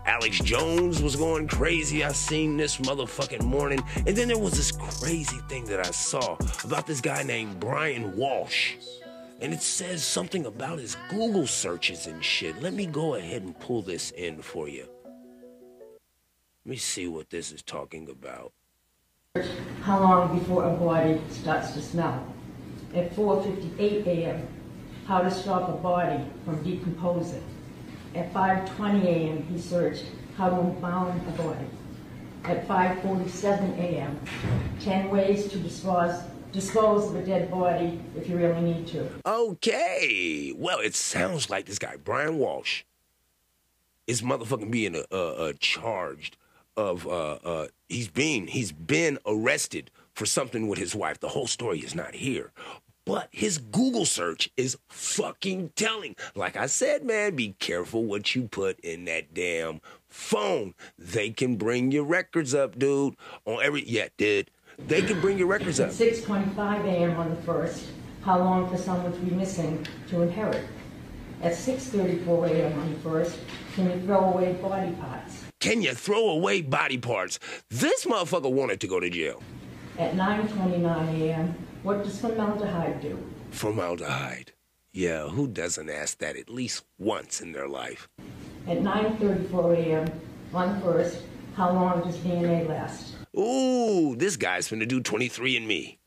[0.06, 2.06] Alex Jones was going crazy.
[2.06, 3.84] I seen this motherfucking morning.
[4.06, 8.16] And then there was this crazy thing that I saw about this guy named Brian
[8.16, 8.76] Walsh.
[9.42, 12.62] And it says something about his Google searches and shit.
[12.62, 14.88] Let me go ahead and pull this in for you.
[16.66, 18.54] Let me see what this is talking about.
[19.82, 22.26] How long before a body starts to smell?
[22.94, 24.48] At 4.58 a.m.,
[25.06, 27.44] how to stop a body from decomposing.
[28.16, 30.06] At 5.20 a.m., he searched
[30.38, 31.66] how to embalm a body.
[32.46, 34.20] At 5.47 a.m.,
[34.80, 36.22] 10 ways to dispose,
[36.52, 39.10] dispose of a dead body if you really need to.
[39.26, 40.54] Okay.
[40.56, 42.84] Well, it sounds like this guy, Brian Walsh,
[44.08, 46.38] is motherfucking being uh, uh, charged
[46.78, 51.20] of uh, uh, he's being he's been arrested for something with his wife.
[51.20, 52.52] The whole story is not here.
[53.06, 56.16] But his Google search is fucking telling.
[56.36, 60.74] Like I said, man, be careful what you put in that damn phone.
[60.98, 63.16] They can bring your records up, dude.
[63.46, 64.50] On every yeah, dude.
[64.80, 65.92] They can bring your records up.
[65.92, 67.18] 6.25 a.m.
[67.18, 67.84] on the 1st,
[68.24, 70.66] how long for someone to be missing to inherit?
[71.44, 72.80] At 6.34 a.m.
[72.80, 73.38] on the 1st,
[73.76, 75.44] can you throw away body parts?
[75.60, 77.40] Can you throw away body parts?
[77.70, 79.42] This motherfucker wanted to go to jail.
[79.98, 83.18] At 9.29 a.m., what does formaldehyde do?
[83.50, 84.52] Formaldehyde.
[84.94, 88.08] Yeah, who doesn't ask that at least once in their life?
[88.68, 90.22] At 9.34 a.m.
[90.54, 91.22] on 1st,
[91.56, 93.16] how long does DNA last?
[93.36, 95.98] Ooh, this guy's gonna do 23andMe.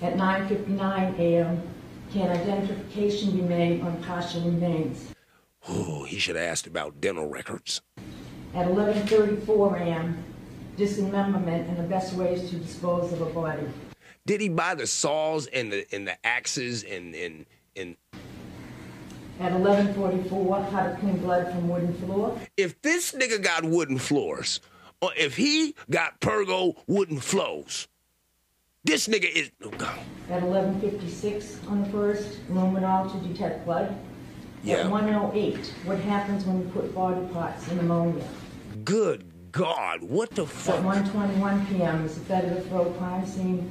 [0.00, 1.62] At 9.59 a.m.,
[2.12, 5.12] can identification be made on partial remains?
[5.70, 7.82] Ooh, he should have asked about dental records.
[8.54, 10.24] At 11.34 a.m.,
[10.76, 13.66] dismemberment and the best ways to dispose of a body.
[14.26, 17.96] Did he buy the saws and the and the axes and and and
[19.38, 22.38] At 11.44, how to clean blood from wooden floor.
[22.56, 24.60] if this nigga got wooden floors,
[25.00, 27.86] or if he got Pergo wooden flows,
[28.84, 29.98] this nigga is oh God.
[30.30, 33.96] At 11.56 on the 1st, luminol to detect blood.
[34.64, 34.78] Yeah.
[34.78, 38.24] At 1.08, what happens when you put body parts in ammonia?
[38.84, 39.24] good
[39.56, 40.84] God, what the At fuck?
[40.84, 43.70] 1.21 p.m., is it better to throw crime scene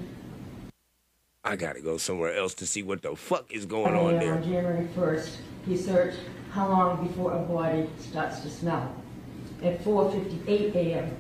[1.44, 4.42] I gotta go somewhere else to see what the fuck is going on on.
[4.42, 5.30] January 1st,
[5.68, 6.18] he searched
[6.52, 8.96] how long before a body starts to smell.
[9.62, 11.16] At 4.58 a.m.,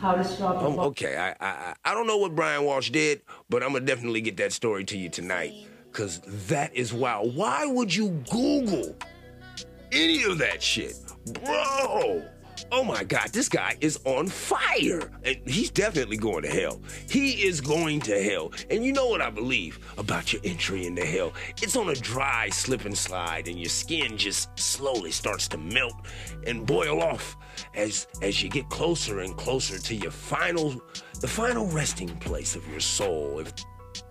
[0.00, 0.88] how to stop a Um, body.
[0.88, 4.36] okay, I, I I don't know what Brian Walsh did, but I'm gonna definitely get
[4.38, 5.52] that story to you tonight,
[5.92, 7.36] cause that is wild.
[7.36, 8.96] Why would you Google
[9.92, 10.96] any of that shit,
[11.44, 12.24] bro?
[12.72, 16.80] Oh my God, this guy is on fire, and he's definitely going to hell.
[17.08, 21.04] He is going to hell, and you know what I believe about your entry into
[21.04, 21.32] hell?
[21.60, 25.94] It's on a dry slip and slide, and your skin just slowly starts to melt
[26.46, 27.36] and boil off
[27.74, 30.80] as as you get closer and closer to your final
[31.20, 33.52] the final resting place of your soul if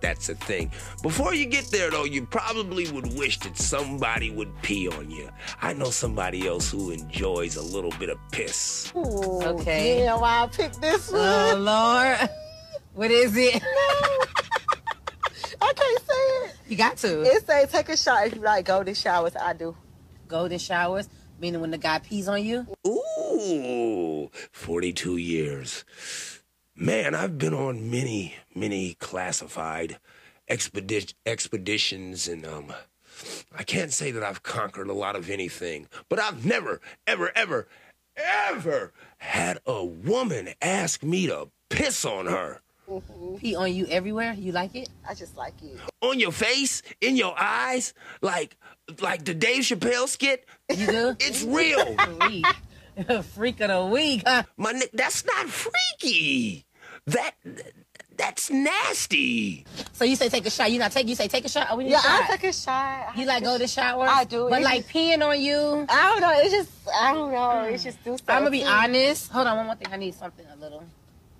[0.00, 0.70] that's a thing
[1.02, 5.28] before you get there though you probably would wish that somebody would pee on you
[5.62, 10.04] i know somebody else who enjoys a little bit of piss Okay.
[10.04, 11.58] Yeah, why I picked this oh, one.
[11.58, 12.30] Oh Lord,
[12.94, 13.62] what is it?
[15.62, 16.54] I can't say it.
[16.68, 19.36] You got to It say take a shot if you like golden showers.
[19.36, 19.76] I do.
[20.28, 21.08] golden showers,
[21.38, 22.66] meaning when the guy pees on you.
[22.86, 25.84] ooh 42 years
[26.80, 29.98] man i've been on many many classified
[30.48, 32.72] expedi- expeditions and um
[33.54, 37.68] i can't say that i've conquered a lot of anything but i've never ever ever
[38.16, 42.62] ever had a woman ask me to piss on her
[43.38, 44.32] pee on you everywhere?
[44.32, 44.88] You like it?
[45.08, 45.78] I just like it.
[46.02, 48.56] On your face, in your eyes, like
[49.00, 50.44] like the Dave Chappelle skit.
[50.68, 51.16] You do?
[51.20, 51.94] It's real.
[52.18, 52.46] Freak.
[53.24, 54.42] Freak of the week, huh?
[54.56, 56.66] My that's not freaky.
[57.14, 57.32] That
[58.16, 59.64] that's nasty.
[59.92, 60.70] So you say take a shot.
[60.70, 61.08] You not take.
[61.08, 61.68] You say take a shot.
[61.70, 62.22] Oh, we need Yeah, a shot.
[62.24, 63.16] I take a shot.
[63.16, 64.06] you like go to shower?
[64.06, 64.48] I do.
[64.50, 65.86] But It like just- peeing on you.
[65.88, 66.32] I don't know.
[66.42, 67.62] It's just I don't know.
[67.72, 68.26] It's just do something.
[68.34, 69.30] I'm gonna be honest.
[69.32, 69.88] Hold on, one more thing.
[69.90, 70.84] I need something a little,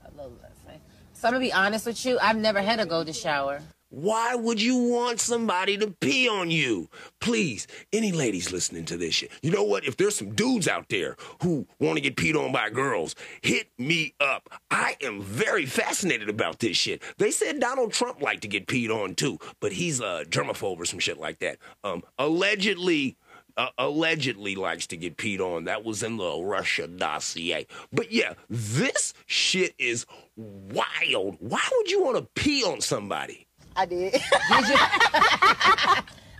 [0.06, 0.52] a little less.
[0.66, 0.80] right?
[1.12, 2.18] So I'm gonna be honest with you.
[2.20, 3.60] I've never had a golden shower.
[3.90, 6.88] Why would you want somebody to pee on you?
[7.20, 9.84] Please, any ladies listening to this shit, you know what?
[9.84, 13.68] If there's some dudes out there who want to get peed on by girls, hit
[13.78, 14.48] me up.
[14.70, 17.02] I am very fascinated about this shit.
[17.18, 20.84] They said Donald Trump liked to get peed on too, but he's a germaphobe or
[20.84, 21.58] some shit like that.
[21.82, 23.16] Um, allegedly.
[23.56, 25.64] Uh, allegedly likes to get peed on.
[25.64, 27.66] That was in the Russia dossier.
[27.92, 31.36] But yeah, this shit is wild.
[31.40, 33.48] Why would you want to pee on somebody?
[33.80, 34.12] I did.
[34.12, 34.76] Did you?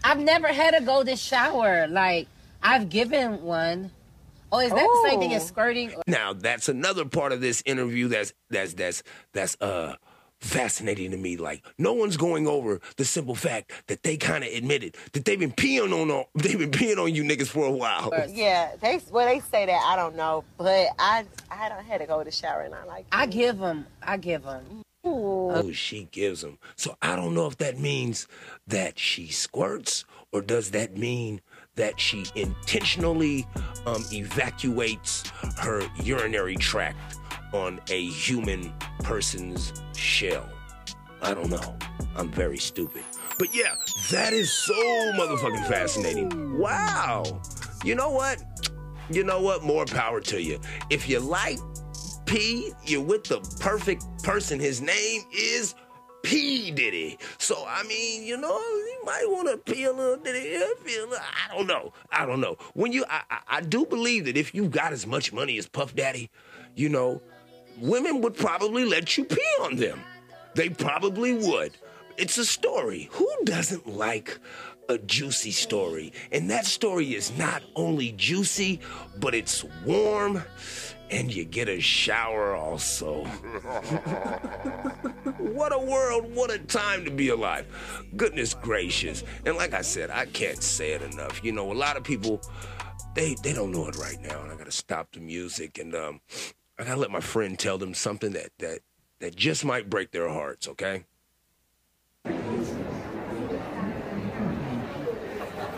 [0.05, 1.87] I've never had a golden shower.
[1.88, 2.29] Like
[2.62, 3.90] I've given one.
[4.53, 5.94] Oh, is that the same thing as skirting?
[6.07, 9.94] Now that's another part of this interview that's that's that's that's uh
[10.40, 11.38] fascinating to me.
[11.38, 15.38] Like no one's going over the simple fact that they kind of admitted that they've
[15.38, 18.12] been peeing on all, they've been peeing on you niggas for a while.
[18.29, 22.07] yeah, they well they say that I don't know, but I I don't had to
[22.07, 23.07] go to the shower and I like.
[23.11, 23.87] I give them.
[24.03, 24.83] I give them.
[25.03, 26.59] Oh, she gives them.
[26.77, 28.29] So I don't know if that means
[28.67, 31.41] that she squirts or does that mean
[31.77, 33.47] that she intentionally
[33.87, 37.17] um, evacuates her urinary tract
[37.53, 40.49] on a human person's shell.
[41.23, 41.77] I don't know.
[42.17, 43.03] I'm very stupid.
[43.39, 43.75] But yeah,
[44.11, 46.59] that is so motherfucking fascinating.
[46.59, 47.41] Wow.
[47.85, 48.43] You know what?
[49.11, 49.63] You know what?
[49.63, 50.61] More power to you.
[50.91, 51.59] If you like
[52.31, 54.61] P, you're with the perfect person.
[54.61, 55.75] His name is
[56.23, 57.19] P Diddy.
[57.38, 60.97] So I mean, you know, you might want to pee a little Diddy here, pee
[60.97, 61.16] a little.
[61.19, 61.93] I don't know.
[62.12, 62.57] I don't know.
[62.75, 65.66] When you, I, I, I do believe that if you got as much money as
[65.66, 66.31] Puff Daddy,
[66.77, 67.21] you know,
[67.81, 69.99] women would probably let you pee on them.
[70.55, 71.73] They probably would.
[72.16, 73.09] It's a story.
[73.11, 74.38] Who doesn't like
[74.88, 76.12] a juicy story?
[76.31, 78.79] And that story is not only juicy,
[79.19, 80.45] but it's warm
[81.11, 83.25] and you get a shower also.
[85.38, 87.66] what a world, what a time to be alive.
[88.16, 89.25] Goodness gracious.
[89.44, 91.44] And like I said, I can't say it enough.
[91.44, 92.40] You know, a lot of people
[93.14, 95.94] they they don't know it right now and I got to stop the music and
[95.94, 96.20] um
[96.79, 98.81] I got to let my friend tell them something that that
[99.20, 101.05] that just might break their hearts, okay?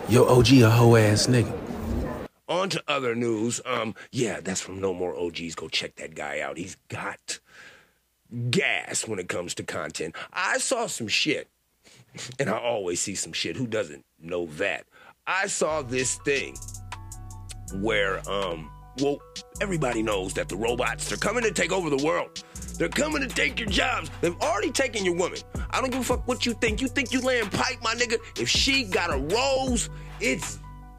[0.09, 1.62] Yo, OG a hoe ass nigga.
[2.53, 3.63] On to other news.
[3.65, 5.55] Um, yeah, that's from No More OGs.
[5.55, 6.59] Go check that guy out.
[6.59, 7.41] He's got
[8.51, 10.15] gas when it comes to content.
[10.35, 11.49] I saw some shit,
[12.39, 13.57] and I always see some shit.
[13.57, 14.85] Who doesn't know that?
[15.27, 16.55] I saw this thing
[17.77, 19.23] where, um, well,
[19.63, 22.45] everybody knows that the robots, they're coming to take over the world.
[22.77, 24.11] They're coming to take your jobs.
[24.21, 25.39] They've already taken your woman.
[25.71, 26.83] I don't give a fuck what you think.
[26.83, 28.19] You think you laying pipe, my nigga?
[28.39, 29.89] If she got a rose,
[30.21, 30.59] it's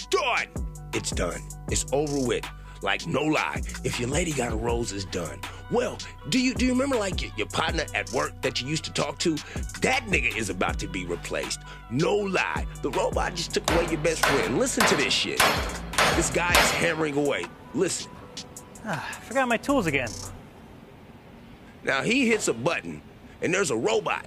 [0.09, 0.47] done.
[0.93, 1.41] It's done.
[1.69, 2.47] It's over with.
[2.83, 5.39] Like no lie, if your lady got a rose, it's done.
[5.71, 8.83] Well, do you do you remember like your, your partner at work that you used
[8.83, 9.35] to talk to?
[9.79, 11.61] That nigga is about to be replaced.
[11.89, 14.59] No lie, the robot just took away your best friend.
[14.59, 15.39] Listen to this shit.
[16.15, 17.45] This guy is hammering away.
[17.73, 18.11] Listen.
[18.85, 20.09] Ah, I forgot my tools again.
[21.85, 23.01] Now he hits a button,
[23.41, 24.25] and there's a robot.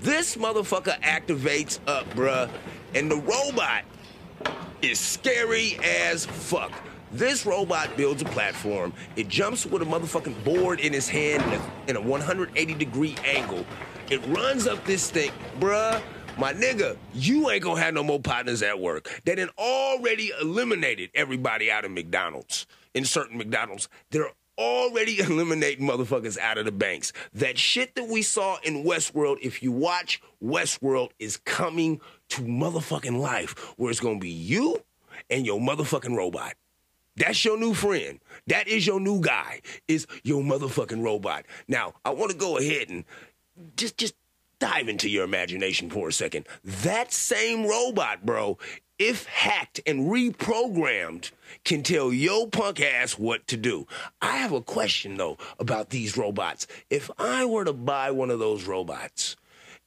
[0.00, 2.50] This motherfucker activates up, bruh,
[2.94, 3.84] and the robot
[4.84, 6.72] is scary as fuck.
[7.10, 8.92] This robot builds a platform.
[9.16, 13.16] It jumps with a motherfucking board in his hand in a, in a 180 degree
[13.24, 13.64] angle.
[14.10, 16.02] It runs up this thing, bruh.
[16.36, 19.22] My nigga, you ain't gonna have no more partners at work.
[19.24, 22.66] They done already eliminated everybody out of McDonald's.
[22.92, 27.12] In certain McDonald's, they're already eliminating motherfuckers out of the banks.
[27.32, 33.18] That shit that we saw in Westworld, if you watch Westworld, is coming to motherfucking
[33.18, 34.82] life, where it's gonna be you
[35.30, 36.54] and your motherfucking robot.
[37.16, 38.20] That's your new friend.
[38.48, 39.60] That is your new guy.
[39.86, 41.46] Is your motherfucking robot.
[41.68, 43.04] Now, I want to go ahead and
[43.76, 44.14] just just
[44.58, 46.46] dive into your imagination for a second.
[46.64, 48.58] That same robot, bro,
[48.98, 51.30] if hacked and reprogrammed,
[51.64, 53.86] can tell yo punk ass what to do.
[54.22, 56.66] I have a question though about these robots.
[56.90, 59.36] If I were to buy one of those robots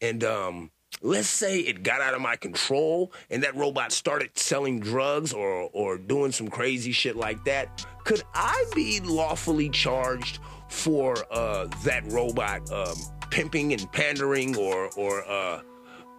[0.01, 4.79] and um let's say it got out of my control and that robot started selling
[4.79, 10.39] drugs or or doing some crazy shit like that, could I be lawfully charged
[10.69, 12.95] for uh, that robot um,
[13.29, 15.61] pimping and pandering or or uh,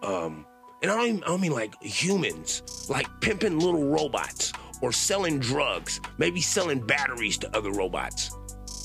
[0.01, 0.45] um,
[0.81, 5.39] and I don't, even, I don't mean like humans, like pimping little robots or selling
[5.39, 8.35] drugs, maybe selling batteries to other robots.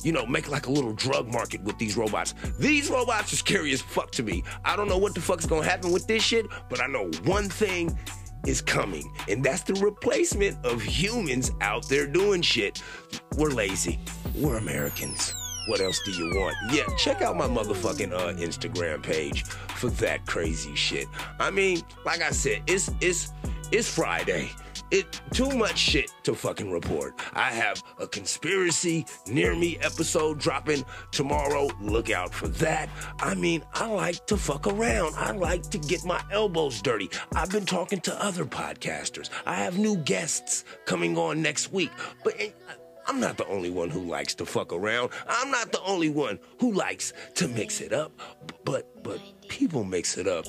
[0.02, 2.34] You know, make like a little drug market with these robots.
[2.58, 4.44] These robots are scary as fuck to me.
[4.64, 7.48] I don't know what the fuck's gonna happen with this shit, but I know one
[7.48, 7.96] thing
[8.46, 12.82] is coming, and that's the replacement of humans out there doing shit.
[13.38, 13.98] We're lazy.
[14.34, 15.34] We're Americans.
[15.66, 16.56] What else do you want?
[16.70, 21.06] Yeah, check out my motherfucking uh, Instagram page for that crazy shit.
[21.40, 23.32] I mean, like I said, it's it's
[23.72, 24.50] it's Friday.
[24.90, 27.18] It too much shit to fucking report.
[27.32, 31.68] I have a conspiracy near me episode dropping tomorrow.
[31.80, 32.90] Look out for that.
[33.18, 35.14] I mean, I like to fuck around.
[35.16, 37.10] I like to get my elbows dirty.
[37.34, 39.30] I've been talking to other podcasters.
[39.46, 41.90] I have new guests coming on next week.
[42.22, 42.50] But eh,
[43.06, 45.10] I'm not the only one who likes to fuck around.
[45.28, 48.12] I'm not the only one who likes to mix it up.
[48.64, 50.46] But but people mix it up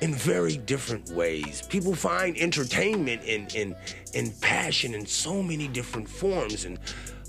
[0.00, 1.62] in very different ways.
[1.68, 3.76] People find entertainment and and
[4.14, 6.64] and passion in so many different forms.
[6.64, 6.78] And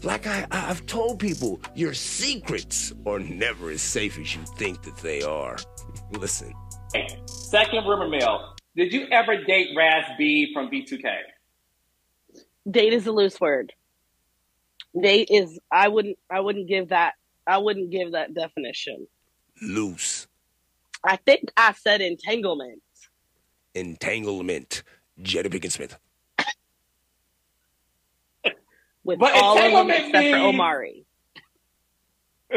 [0.03, 4.97] like I, I've told people, your secrets are never as safe as you think that
[4.97, 5.57] they are.
[6.11, 6.53] Listen.
[7.25, 8.55] Second rumor mill.
[8.75, 11.03] Did you ever date Raz B from B2K?
[12.69, 13.73] Date is a loose word.
[14.99, 17.13] Date is I wouldn't I wouldn't give that
[17.45, 19.07] I wouldn't give that definition.
[19.61, 20.27] Loose.
[21.03, 22.81] I think I said entanglement.
[23.75, 24.83] Entanglement.
[25.21, 25.97] Jada Pinkett Smith.
[29.03, 31.05] With But all of them entanglement except for means- Omari.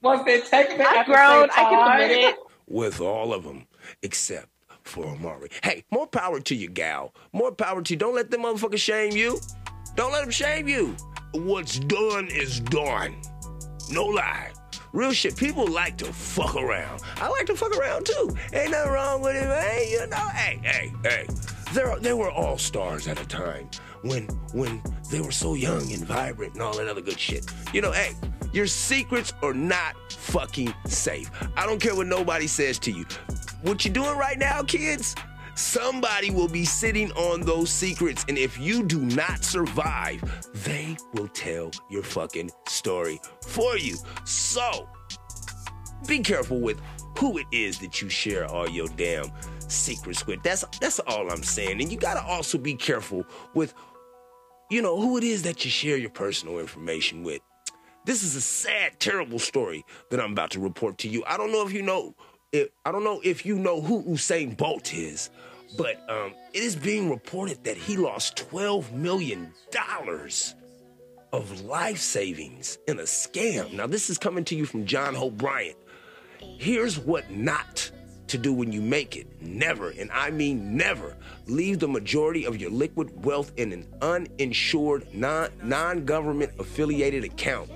[0.00, 2.36] Was the entanglement I've grown, I can admit it.
[2.68, 3.66] with all of them
[4.02, 4.46] except
[4.82, 5.48] for Omari.
[5.64, 7.12] Hey, more power to you, gal.
[7.32, 7.98] More power to you.
[7.98, 9.40] Don't let them motherfuckers shame you.
[9.94, 10.96] Don't let them shame you.
[11.32, 13.16] What's done is done.
[13.90, 14.52] No lie.
[14.92, 15.36] Real shit.
[15.36, 17.02] People like to fuck around.
[17.16, 18.36] I like to fuck around too.
[18.52, 19.88] Ain't nothing wrong with it, man.
[19.90, 21.26] You know, hey, hey, hey.
[21.72, 23.68] They're, they were all stars at a time
[24.02, 27.44] when when they were so young and vibrant and all that other good shit.
[27.74, 28.14] You know, hey,
[28.52, 31.30] your secrets are not fucking safe.
[31.56, 33.04] I don't care what nobody says to you.
[33.62, 35.14] What you doing right now, kids?
[35.58, 40.22] Somebody will be sitting on those secrets, and if you do not survive,
[40.64, 43.96] they will tell your fucking story for you.
[44.24, 44.88] So,
[46.06, 46.80] be careful with
[47.18, 49.32] who it is that you share all your damn
[49.66, 50.44] secrets with.
[50.44, 51.82] That's that's all I'm saying.
[51.82, 53.74] And you gotta also be careful with,
[54.70, 57.42] you know, who it is that you share your personal information with.
[58.04, 61.24] This is a sad, terrible story that I'm about to report to you.
[61.26, 62.14] I don't know if you know
[62.52, 65.30] if I don't know if you know who Usain Bolt is,
[65.76, 70.54] but um, it is being reported that he lost 12 million dollars
[71.32, 73.72] of life savings in a scam.
[73.74, 75.76] Now, this is coming to you from John Hope Bryant.
[76.40, 77.90] Here's what not
[78.28, 79.26] to do when you make it.
[79.42, 85.06] Never, and I mean never, leave the majority of your liquid wealth in an uninsured,
[85.14, 87.70] non government affiliated account.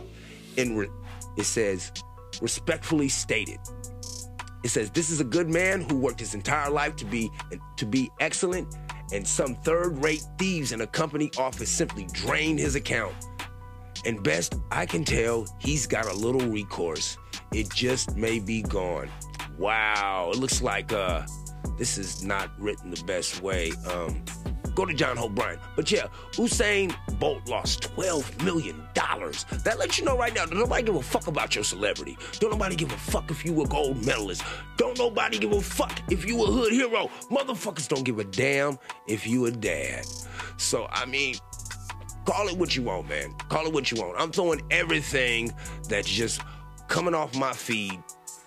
[0.56, 0.88] In re-
[1.36, 1.92] it says,
[2.40, 3.58] respectfully stated.
[4.62, 7.30] It says this is a good man who worked his entire life to be
[7.76, 8.76] to be excellent,
[9.12, 13.14] and some third-rate thieves in a company office simply drained his account.
[14.04, 17.18] And best I can tell, he's got a little recourse.
[17.52, 19.10] It just may be gone.
[19.58, 21.22] Wow, it looks like uh
[21.78, 23.72] this is not written the best way.
[23.90, 24.24] Um
[24.74, 25.34] go to John Hope.
[25.34, 28.86] But yeah, Usain Bolt lost $12 million.
[28.94, 32.18] That lets you know right now, don't nobody give a fuck about your celebrity.
[32.38, 34.42] Don't nobody give a fuck if you a gold medalist.
[34.76, 37.10] Don't nobody give a fuck if you a hood hero.
[37.30, 40.04] Motherfuckers don't give a damn if you a dad.
[40.56, 41.36] So, I mean,
[42.24, 43.34] call it what you want, man.
[43.48, 44.20] Call it what you want.
[44.20, 45.52] I'm throwing everything
[45.88, 46.40] that's just
[46.88, 48.02] coming off my feed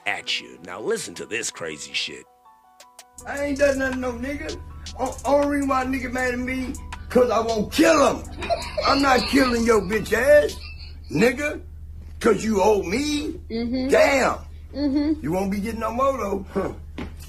[0.06, 0.60] at you.
[0.66, 2.26] Now, listen to this crazy shit.
[3.28, 4.60] I ain't done nothing, no nigga.
[5.00, 6.74] O- Only reason why nigga mad at me,
[7.10, 8.24] cause I won't kill him.
[8.86, 10.58] I'm not killing your bitch ass,
[11.12, 11.62] nigga,
[12.20, 13.34] cause you owe me.
[13.50, 13.88] Mm-hmm.
[13.90, 14.38] Damn.
[14.74, 15.24] Mm-hmm.
[15.24, 16.46] You won't be getting no more though.
[16.54, 16.74] Huh.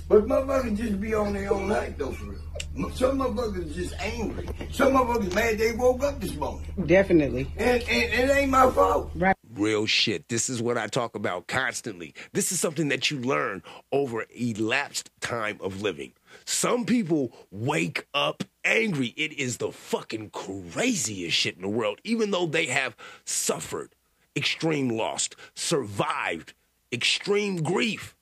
[0.08, 2.40] But motherfuckers just be on their own night though, for real.
[2.76, 4.48] M- Some motherfuckers just angry.
[4.72, 6.66] Some motherfuckers mad they woke up this morning.
[6.86, 7.50] Definitely.
[7.56, 9.10] And, and it ain't my fault.
[9.14, 9.35] Right.
[9.56, 10.28] Real shit.
[10.28, 12.12] This is what I talk about constantly.
[12.32, 16.12] This is something that you learn over elapsed time of living.
[16.44, 19.14] Some people wake up angry.
[19.16, 23.94] It is the fucking craziest shit in the world, even though they have suffered
[24.36, 26.52] extreme loss, survived
[26.92, 28.14] extreme grief.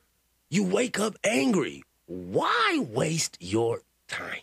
[0.50, 1.82] You wake up angry.
[2.06, 4.42] Why waste your time?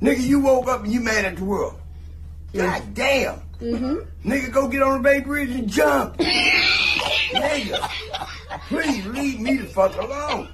[0.00, 1.78] Nigga, you woke up and you mad at the world.
[2.54, 3.40] God damn.
[3.60, 4.30] Mm-hmm.
[4.30, 6.16] Nigga, go get on the Bay Bridge and jump.
[6.18, 7.90] Nigga,
[8.68, 10.48] please leave me the fuck alone.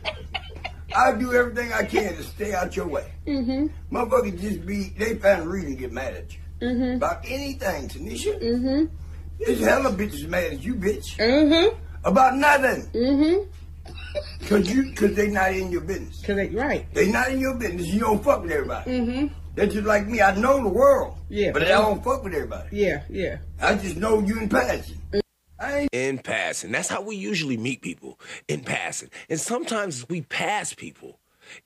[0.94, 3.12] I do everything I can to stay out your way.
[3.26, 3.94] Mm-hmm.
[3.94, 6.40] Motherfuckers just be, they find a reason to get mad at you.
[6.60, 6.96] Mm-hmm.
[6.96, 8.40] About anything, Tanisha.
[8.40, 8.94] Mm-hmm.
[9.38, 11.16] There's hella bitches mad at you, bitch.
[11.16, 11.78] Mm-hmm.
[12.04, 12.90] About nothing.
[12.92, 14.46] Mm-hmm.
[14.48, 16.22] Cause you, cause they not in your business.
[16.22, 16.52] Correct.
[16.52, 16.92] Right.
[16.92, 17.86] They not in your business.
[17.86, 18.90] You don't fuck with everybody.
[18.90, 19.34] Mm-hmm.
[19.60, 20.22] They're just like me.
[20.22, 21.18] I know the world.
[21.28, 21.52] Yeah.
[21.52, 22.78] But I don't fuck with everybody.
[22.78, 23.02] Yeah.
[23.10, 23.40] Yeah.
[23.60, 24.96] I just know you in passing.
[25.12, 25.88] Mm.
[25.92, 26.72] In passing.
[26.72, 29.10] That's how we usually meet people in passing.
[29.28, 31.18] And sometimes we pass people,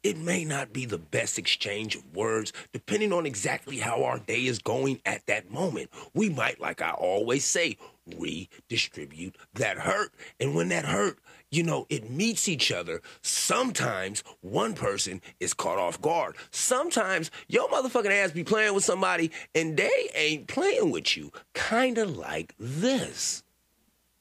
[0.02, 4.46] it may not be the best exchange of words, depending on exactly how our day
[4.46, 5.90] is going at that moment.
[6.14, 7.76] We might, like I always say,
[8.18, 10.12] redistribute that hurt.
[10.40, 11.20] And when that hurt,
[11.54, 13.00] you know, it meets each other.
[13.22, 16.36] Sometimes one person is caught off guard.
[16.50, 21.30] Sometimes your motherfucking ass be playing with somebody and they ain't playing with you.
[21.54, 23.44] Kinda like this.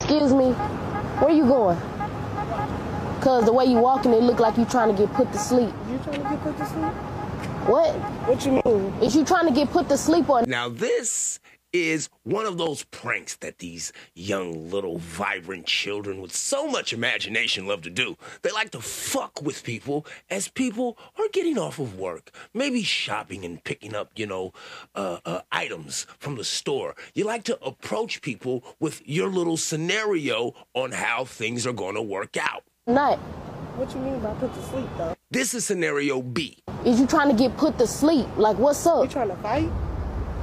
[0.02, 0.52] Excuse me,
[1.22, 1.80] where you going?
[3.22, 5.74] Cause the way you walking, it look like you trying to get put to sleep.
[5.90, 6.94] You trying to get put to sleep?
[7.66, 7.96] What?
[8.28, 8.94] What you mean?
[9.02, 10.46] Is you trying to get put to sleep or?
[10.46, 11.40] Now, this
[11.74, 17.68] is one of those pranks that these young, little, vibrant children with so much imagination
[17.68, 18.16] love to do.
[18.44, 23.44] They like to fuck with people as people are getting off of work, maybe shopping
[23.44, 24.54] and picking up, you know,
[24.94, 26.96] uh, uh, items from the store.
[27.16, 32.02] You like to approach people with your little scenario on how things are going to
[32.02, 32.64] work out.
[32.86, 33.18] Not.
[33.76, 35.16] What you mean by put to sleep though?
[35.32, 36.60] This is scenario B.
[36.86, 38.28] Is you trying to get put to sleep?
[38.38, 39.04] Like what's up?
[39.04, 39.72] You trying to fight?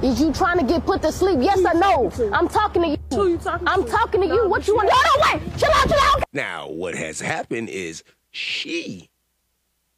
[0.03, 1.39] Is you trying to get put to sleep?
[1.41, 2.11] Yes or no?
[2.33, 2.97] I'm talking to you.
[3.11, 3.91] Who you talking I'm to?
[3.91, 4.47] talking to you.
[4.49, 4.89] What you you want?
[4.89, 5.57] No, no, wait.
[5.59, 6.23] Chill out, chill out.
[6.33, 9.09] Now, what has happened is she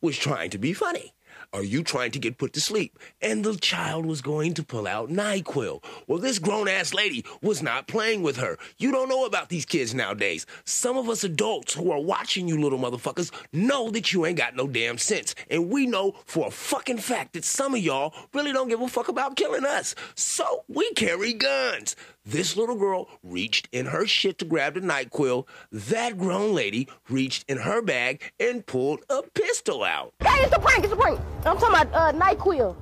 [0.01, 1.13] was trying to be funny.
[1.53, 2.97] Are you trying to get put to sleep?
[3.21, 5.83] And the child was going to pull out NyQuil.
[6.07, 8.57] Well, this grown ass lady was not playing with her.
[8.79, 10.47] You don't know about these kids nowadays.
[10.65, 14.55] Some of us adults who are watching you little motherfuckers know that you ain't got
[14.55, 15.35] no damn sense.
[15.47, 18.87] And we know for a fucking fact that some of y'all really don't give a
[18.87, 19.93] fuck about killing us.
[20.15, 21.95] So we carry guns.
[22.25, 25.45] This little girl reached in her shit to grab the NyQuil.
[25.73, 30.13] That grown lady reached in her bag and pulled a pistol out.
[30.21, 30.85] Hey, it's a prank.
[30.85, 31.19] It's a prank.
[31.45, 32.77] I'm talking about uh, Nyquil.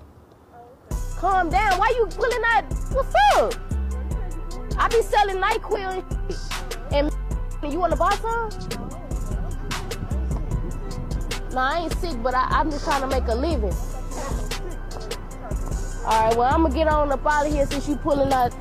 [1.18, 1.80] Calm down.
[1.80, 2.68] Why you pulling that?
[2.92, 3.56] What's up?
[4.78, 6.06] I be selling Nyquil
[6.92, 7.12] and,
[7.64, 8.50] and you want to buy some?
[11.52, 13.74] Nah, I ain't sick, but I, I'm just trying to make a living.
[16.06, 18.54] All right, well, I'm gonna get on up out of here since you pulling out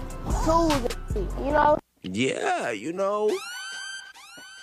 [1.45, 1.79] you know?
[2.03, 3.31] Yeah, you know.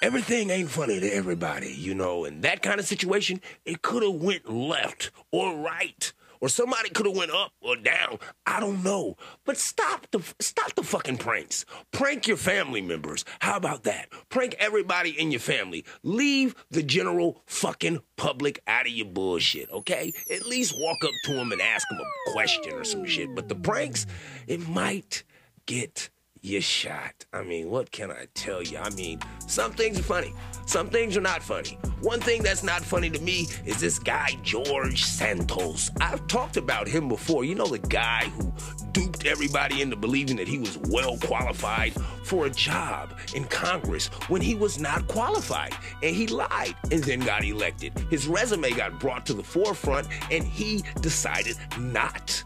[0.02, 2.26] Everything ain't funny to everybody, you know.
[2.26, 7.08] In that kind of situation, it could have went left or right, or somebody could
[7.08, 8.20] have went up or down.
[8.46, 9.18] I don't know.
[9.44, 11.66] But stop the stop the fucking pranks.
[11.92, 13.26] Prank your family members.
[13.40, 14.10] How about that?
[14.30, 15.84] Prank everybody in your family.
[16.04, 20.14] Leave the general fucking public out of your bullshit, okay?
[20.32, 23.34] At least walk up to them and ask them a question or some shit.
[23.36, 24.06] But the pranks,
[24.46, 25.24] it might
[25.68, 26.10] get
[26.42, 27.26] your shot.
[27.34, 28.78] I mean, what can I tell you?
[28.78, 30.34] I mean, some things are funny,
[30.66, 31.78] some things are not funny.
[32.02, 35.92] One thing that's not funny to me is this guy, George Santos.
[36.00, 37.44] I've talked about him before.
[37.44, 38.54] You know, the guy who
[38.92, 41.94] duped everybody into believing that he was well qualified
[42.24, 45.74] for a job in Congress when he was not qualified.
[46.02, 47.98] And he lied and then got elected.
[48.10, 52.44] His resume got brought to the forefront and he decided not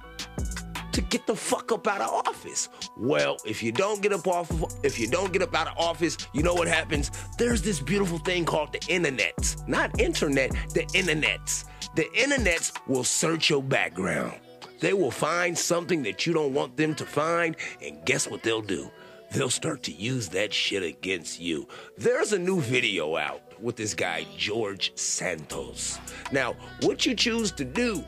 [0.94, 2.70] to get the fuck up out of office.
[2.98, 5.78] Well, if you don't get up off of, if you don't get up out of
[5.78, 7.12] office, you know what happens?
[7.38, 9.56] There's this beautiful thing called the internet.
[9.68, 11.64] Not internet, the internet.
[11.96, 14.40] The internets will search your background.
[14.80, 18.62] They will find something that you don't want them to find, and guess what they'll
[18.62, 18.90] do?
[19.32, 21.68] They'll start to use that shit against you.
[21.98, 26.00] There's a new video out with this guy, George Santos.
[26.32, 28.04] Now, what you choose to do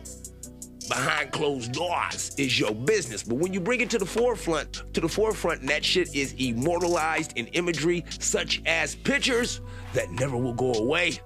[0.87, 3.23] behind closed doors is your business.
[3.23, 7.33] But when you bring it to the forefront, to the forefront, that shit is immortalized
[7.37, 9.61] in imagery such as pictures
[9.93, 11.19] that never will go away,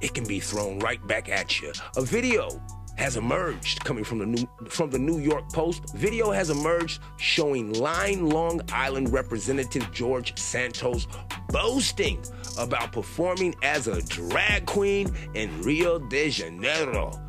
[0.00, 1.72] it can be thrown right back at you.
[1.96, 2.60] A video
[2.96, 5.94] has emerged coming from the new from the New York Post.
[5.94, 11.06] Video has emerged showing Line Long Island representative George Santos
[11.50, 12.24] boasting
[12.58, 17.25] about performing as a drag queen in Rio de Janeiro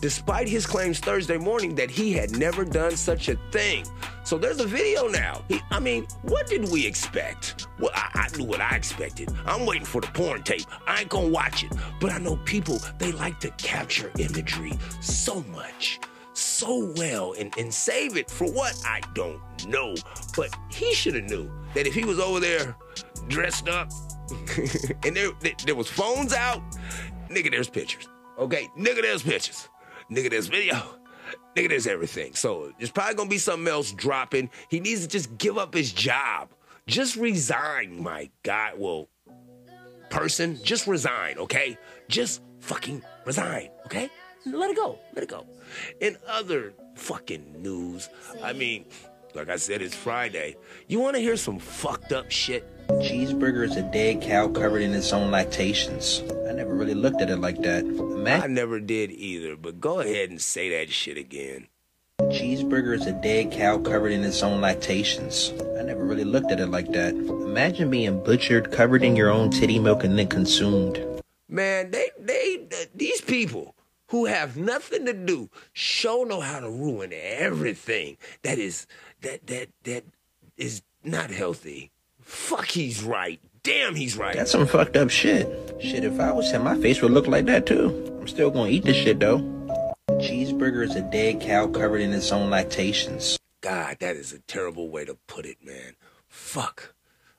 [0.00, 3.84] despite his claims Thursday morning that he had never done such a thing.
[4.24, 5.42] So there's a video now.
[5.48, 7.66] He, I mean, what did we expect?
[7.78, 9.30] Well, I, I knew what I expected.
[9.46, 10.66] I'm waiting for the porn tape.
[10.86, 11.72] I ain't gonna watch it.
[12.00, 15.98] But I know people, they like to capture imagery so much.
[16.34, 18.80] so well and, and save it for what?
[18.86, 19.94] I don't know.
[20.36, 22.76] But he should have knew that if he was over there
[23.28, 23.90] dressed up
[25.04, 25.30] and there,
[25.66, 26.62] there was phones out,
[27.28, 28.08] nigga, there's pictures.
[28.38, 28.68] Okay?
[28.78, 29.68] Nigga, there's pictures.
[30.10, 30.76] Nigga, there's video.
[31.56, 32.34] Nigga, there's everything.
[32.34, 34.50] So there's probably gonna be something else dropping.
[34.68, 36.48] He needs to just give up his job.
[36.86, 38.72] Just resign, my God.
[38.78, 39.08] Well,
[40.10, 41.76] person, just resign, okay?
[42.08, 44.08] Just fucking resign, okay?
[44.46, 44.98] Let it go.
[45.14, 45.46] Let it go.
[46.00, 48.08] In other fucking news,
[48.42, 48.86] I mean,
[49.34, 50.56] like I said, it's Friday.
[50.86, 52.66] You want to hear some fucked up shit?
[52.88, 56.22] Cheeseburger is a dead cow covered in its own lactations.
[56.48, 57.84] I never really looked at it like that.
[58.26, 61.68] I never did either, but go ahead and say that shit again.
[62.22, 65.52] Cheeseburger is a dead cow covered in its own lactations.
[65.78, 67.14] I never really looked at it like that.
[67.14, 71.04] Imagine being butchered, covered in your own titty milk, and then consumed.
[71.48, 73.74] Man, they, they, these people
[74.08, 78.86] who have nothing to do show know how to ruin everything that is,
[79.20, 80.04] that, that, that
[80.56, 81.92] is not healthy.
[82.28, 83.40] Fuck, he's right.
[83.62, 84.34] Damn, he's right.
[84.34, 85.48] That's some fucked up shit.
[85.80, 88.18] Shit, if I was him, my face would look like that too.
[88.20, 89.38] I'm still gonna eat this shit though.
[90.10, 93.38] Cheeseburger is a dead cow covered in its own lactations.
[93.62, 95.96] God, that is a terrible way to put it, man.
[96.28, 96.94] Fuck.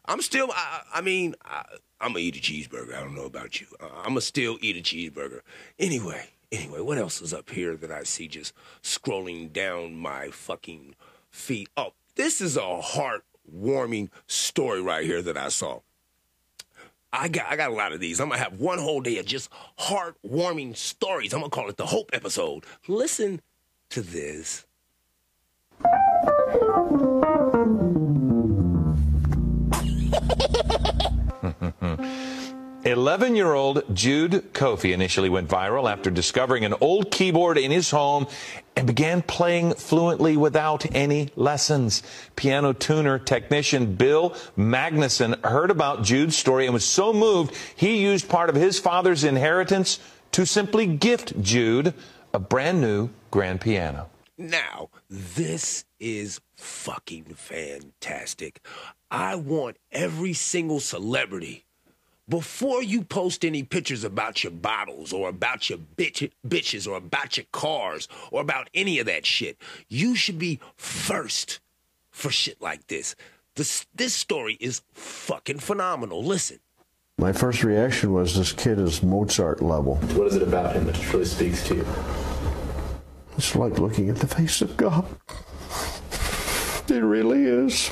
[0.05, 1.65] I'm still, I, I mean, I,
[2.01, 2.95] I'm gonna eat a cheeseburger.
[2.95, 3.67] I don't know about you.
[3.79, 5.41] Uh, I'm gonna still eat a cheeseburger.
[5.77, 10.95] Anyway, anyway, what else is up here that I see just scrolling down my fucking
[11.29, 11.69] feet?
[11.77, 12.81] Oh, this is a
[13.49, 15.79] heartwarming story right here that I saw.
[17.11, 18.19] I got I got a lot of these.
[18.19, 21.33] I'm gonna have one whole day of just heartwarming stories.
[21.33, 22.65] I'm gonna call it the Hope episode.
[22.87, 23.41] Listen
[23.89, 24.65] to this.
[32.85, 37.91] 11 year old Jude Kofi initially went viral after discovering an old keyboard in his
[37.91, 38.27] home
[38.79, 42.01] and began playing fluently without any lessons.
[42.37, 48.29] Piano tuner technician Bill Magnuson heard about Jude's story and was so moved he used
[48.29, 49.99] part of his father's inheritance
[50.31, 51.93] to simply gift Jude
[52.33, 54.09] a brand new grand piano.
[54.37, 58.61] Now, this is fucking fantastic.
[59.11, 61.65] I want every single celebrity
[62.29, 67.37] before you post any pictures about your bottles or about your bitch, bitches or about
[67.37, 69.57] your cars or about any of that shit,
[69.87, 71.59] you should be first
[72.11, 73.15] for shit like this.
[73.55, 76.23] This this story is fucking phenomenal.
[76.23, 76.59] Listen.
[77.17, 79.95] My first reaction was this kid is Mozart level.
[79.95, 81.85] What is it about him that really speaks to you?
[83.35, 85.05] It's like looking at the face of God.
[86.87, 87.91] It really is.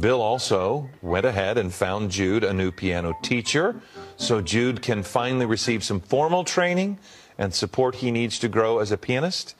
[0.00, 3.80] Bill also went ahead and found Jude a new piano teacher
[4.16, 6.98] so Jude can finally receive some formal training
[7.36, 9.54] and support he needs to grow as a pianist.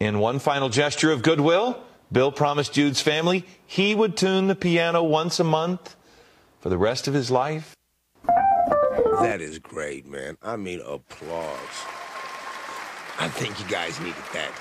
[0.00, 1.80] In one final gesture of goodwill,
[2.10, 5.94] Bill promised Jude's family he would tune the piano once a month
[6.60, 7.74] for the rest of his life.
[9.20, 10.36] That is great, man.
[10.42, 11.58] I mean, applause.
[13.18, 14.52] I think you guys needed that.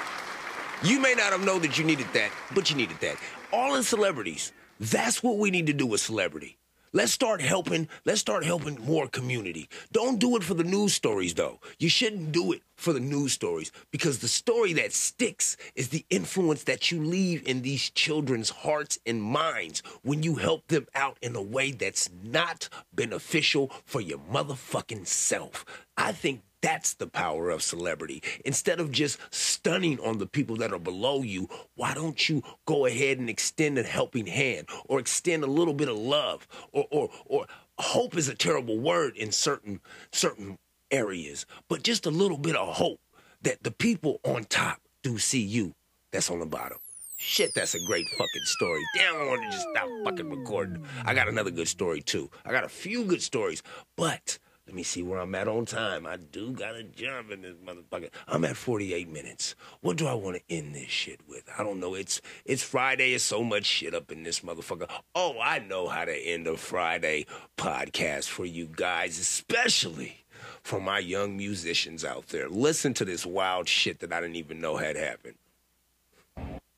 [0.84, 3.18] You may not have known that you needed that, but you needed that.
[3.52, 6.58] All the celebrities, that's what we need to do with celebrity.
[6.96, 7.90] Let's start helping.
[8.06, 9.68] Let's start helping more community.
[9.92, 11.60] Don't do it for the news stories, though.
[11.78, 16.06] You shouldn't do it for the news stories because the story that sticks is the
[16.10, 21.18] influence that you leave in these children's hearts and minds when you help them out
[21.22, 25.66] in a way that's not beneficial for your motherfucking self.
[25.98, 28.24] I think that's the power of celebrity.
[28.44, 32.88] Instead of just stunning on the people that are below you, why don't you go
[32.88, 37.12] ahead and extend a helping hand or extend a little bit of love or or
[37.26, 37.46] or
[37.78, 39.80] hope is a terrible word in certain
[40.12, 40.58] certain
[40.90, 43.00] areas, but just a little bit of hope
[43.44, 45.76] that the people on top do see you
[46.12, 46.80] that's on the bottom.
[47.18, 48.82] Shit, that's a great fucking story.
[48.96, 50.84] Damn, I want to just stop fucking recording.
[51.06, 52.32] I got another good story too.
[52.44, 53.62] I got a few good stories,
[53.96, 56.08] but let me see where I'm at on time.
[56.08, 58.10] I do gotta jump in this motherfucker.
[58.28, 59.56] I'm at 48 minutes.
[59.82, 61.48] What do I want to end this shit with?
[61.58, 61.94] I don't know.
[61.94, 63.14] It's it's Friday.
[63.14, 64.90] It's so much shit up in this motherfucker.
[65.14, 70.26] Oh, I know how to end a Friday podcast for you guys, especially
[70.64, 72.50] for my young musicians out there.
[72.50, 75.36] Listen to this wild shit that I didn't even know had happened.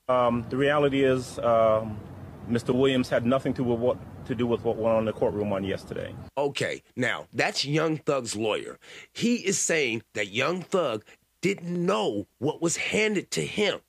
[0.10, 1.98] Um, the reality is, um,
[2.50, 2.74] Mr.
[2.74, 5.52] Williams had nothing to with what to do with what went on in the courtroom
[5.52, 6.16] on yesterday.
[6.38, 8.80] Okay, now that's Young Thug's lawyer.
[9.14, 11.04] He is saying that Young Thug
[11.42, 13.80] didn't know what was handed to him.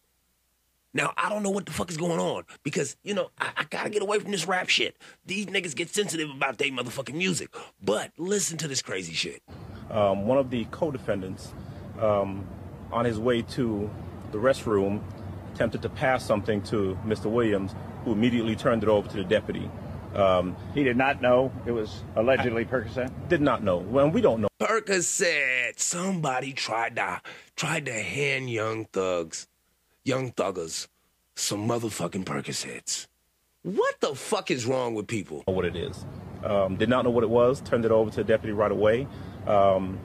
[0.95, 3.65] Now, I don't know what the fuck is going on because, you know, I, I,
[3.65, 4.97] gotta get away from this rap shit.
[5.27, 7.51] These niggas get sensitive about their motherfucking music.
[7.83, 9.43] But listen to this crazy shit.
[9.91, 11.53] Um, one of the co defendants
[12.01, 12.47] um,
[12.91, 13.91] on his way to
[14.33, 15.03] the restroom,
[15.55, 17.27] attempted to pass something to Mr.
[17.27, 17.75] Williams,
[18.05, 19.71] who immediately turned it over to the deputy.
[20.15, 23.11] Um, he did not know it was allegedly Percocet.
[23.29, 23.79] Did not know.
[23.79, 24.49] Well, we don't know.
[24.61, 25.79] Percocet.
[25.79, 27.21] Somebody tried to
[27.57, 29.47] tried to hand young thugs,
[30.05, 30.89] young thuggers,
[31.37, 33.07] some motherfucking Percocets.
[33.63, 35.43] What the fuck is wrong with people?
[35.47, 36.05] What it is.
[36.43, 37.61] Um, did not know what it was.
[37.61, 39.07] Turned it over to the deputy right away.
[39.47, 39.99] Um,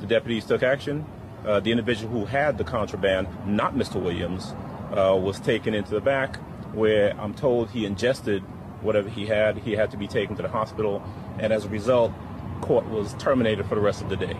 [0.00, 1.06] the deputies took action.
[1.46, 4.02] Uh, the individual who had the contraband, not Mr.
[4.02, 4.54] Williams,
[4.96, 6.38] uh, was taken into the back,
[6.74, 8.42] where I'm told he ingested
[8.82, 9.58] whatever he had.
[9.58, 11.02] He had to be taken to the hospital,
[11.38, 12.12] and as a result,
[12.60, 14.36] court was terminated for the rest of the day.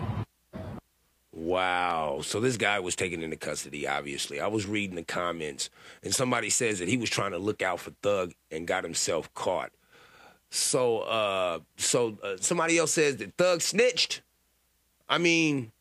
[1.31, 2.21] Wow.
[2.23, 4.39] So this guy was taken into custody, obviously.
[4.39, 5.69] I was reading the comments,
[6.01, 9.31] and somebody says that he was trying to look out for Thug and got himself
[9.33, 9.71] caught.
[10.49, 14.21] So, uh, so uh, somebody else says that Thug snitched.
[15.09, 15.71] I mean,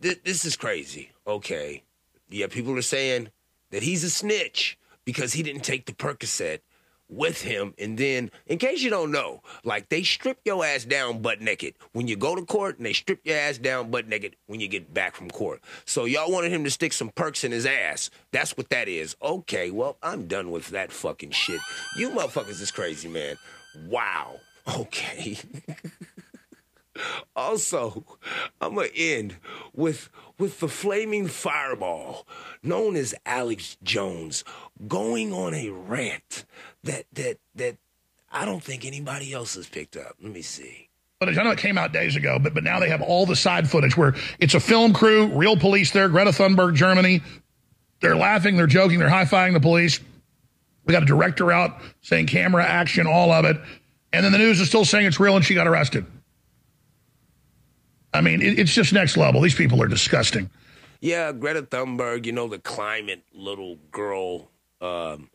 [0.00, 1.10] th- this is crazy.
[1.26, 1.82] Okay.
[2.28, 3.28] Yeah, people are saying
[3.70, 4.78] that he's a snitch
[5.10, 6.60] because he didn't take the Percocet
[7.08, 7.74] with him.
[7.78, 11.74] And then, in case you don't know, like they strip your ass down butt naked
[11.92, 14.68] when you go to court, and they strip your ass down butt naked when you
[14.68, 15.60] get back from court.
[15.84, 18.10] So y'all wanted him to stick some perks in his ass.
[18.30, 19.16] That's what that is.
[19.20, 21.60] Okay, well, I'm done with that fucking shit.
[21.96, 23.36] You motherfuckers is crazy, man.
[23.86, 24.36] Wow.
[24.78, 25.36] Okay.
[27.36, 28.04] Also,
[28.60, 29.36] I'm gonna end
[29.74, 32.26] with with the flaming fireball,
[32.62, 34.44] known as Alex Jones,
[34.88, 36.44] going on a rant
[36.84, 37.76] that that that
[38.30, 40.16] I don't think anybody else has picked up.
[40.22, 40.88] Let me see.
[41.22, 43.68] I know it came out days ago, but but now they have all the side
[43.68, 47.20] footage where it's a film crew, real police there, Greta Thunberg, Germany.
[48.00, 50.00] They're laughing, they're joking, they're high fiving the police.
[50.86, 53.58] We got a director out saying camera action, all of it.
[54.12, 56.06] And then the news is still saying it's real and she got arrested.
[58.12, 59.40] I mean, it, it's just next level.
[59.40, 60.50] These people are disgusting.
[61.00, 64.50] Yeah, Greta Thunberg, you know, the climate little girl
[64.80, 65.30] um,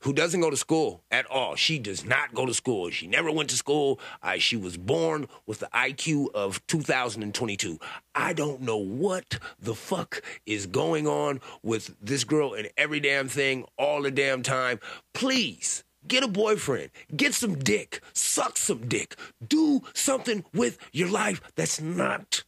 [0.00, 1.56] who doesn't go to school at all.
[1.56, 2.90] She does not go to school.
[2.90, 3.98] She never went to school.
[4.22, 7.80] Uh, she was born with the IQ of 2022.
[8.14, 13.28] I don't know what the fuck is going on with this girl and every damn
[13.28, 14.78] thing all the damn time.
[15.14, 15.82] Please.
[16.08, 16.90] Get a boyfriend.
[17.14, 18.00] Get some dick.
[18.12, 19.16] Suck some dick.
[19.46, 22.44] Do something with your life that's not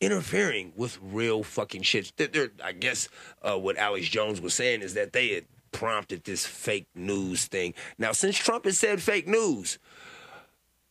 [0.00, 2.12] interfering with real fucking shit.
[2.16, 3.08] They're, they're, I guess
[3.42, 7.74] uh, what Alex Jones was saying is that they had prompted this fake news thing.
[7.98, 9.78] Now, since Trump has said fake news,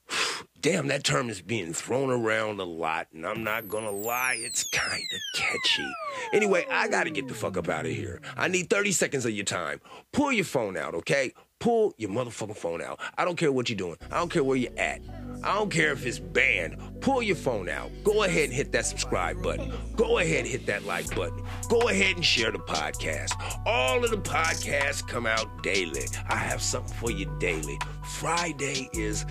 [0.61, 4.63] damn, that term is being thrown around a lot, and I'm not gonna lie, it's
[4.73, 5.93] kind of catchy.
[6.33, 8.21] Anyway, I gotta get the fuck up out of here.
[8.35, 9.79] I need 30 seconds of your time.
[10.11, 11.33] Pull your phone out, okay?
[11.63, 12.99] Pull your motherfucking phone out.
[13.17, 13.95] I don't care what you're doing.
[14.11, 14.99] I don't care where you're at.
[15.45, 16.75] I don't care if it's banned.
[16.99, 17.89] Pull your phone out.
[18.03, 19.71] Go ahead and hit that subscribe button.
[19.95, 21.41] Go ahead and hit that like button.
[21.69, 23.31] Go ahead and share the podcast.
[23.65, 26.03] All of the podcasts come out daily.
[26.27, 27.79] I have something for you daily.
[28.03, 29.25] Friday is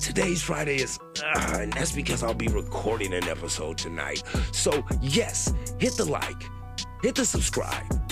[0.00, 4.22] today's Friday is, uh, and that's because I'll be recording an episode tonight.
[4.52, 6.44] So, yes, hit the like,
[7.02, 8.03] hit the subscribe.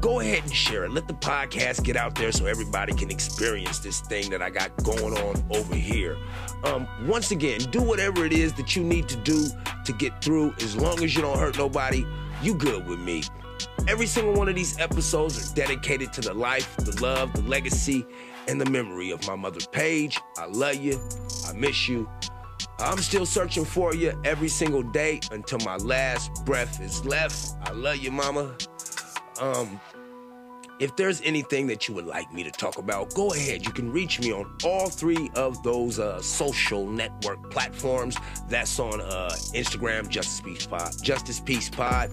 [0.00, 0.92] Go ahead and share it.
[0.92, 4.76] Let the podcast get out there so everybody can experience this thing that I got
[4.84, 6.16] going on over here.
[6.62, 9.46] Um, once again, do whatever it is that you need to do
[9.84, 10.54] to get through.
[10.60, 12.06] As long as you don't hurt nobody,
[12.42, 13.24] you good with me.
[13.88, 18.06] Every single one of these episodes are dedicated to the life, the love, the legacy,
[18.46, 20.20] and the memory of my mother, Paige.
[20.36, 21.00] I love you.
[21.48, 22.08] I miss you.
[22.78, 27.56] I'm still searching for you every single day until my last breath is left.
[27.62, 28.54] I love you, mama.
[29.40, 29.80] Um,
[30.80, 33.66] if there's anything that you would like me to talk about, go ahead.
[33.66, 38.16] You can reach me on all three of those uh, social network platforms.
[38.48, 42.10] That's on uh, Instagram, Justice Peace Pod, Justice Peace Pod,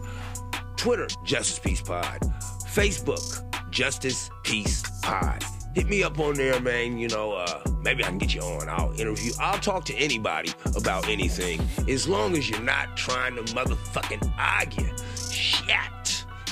[0.77, 2.21] Twitter, Justice Peace Pod,
[2.65, 5.43] Facebook, Justice Peace Pod.
[5.75, 6.97] Hit me up on there, man.
[6.97, 8.69] You know, uh, maybe I can get you on.
[8.69, 9.33] I'll interview.
[9.39, 11.59] I'll talk to anybody about anything
[11.89, 14.89] as long as you're not trying to motherfucking argue.
[15.29, 16.04] Shit.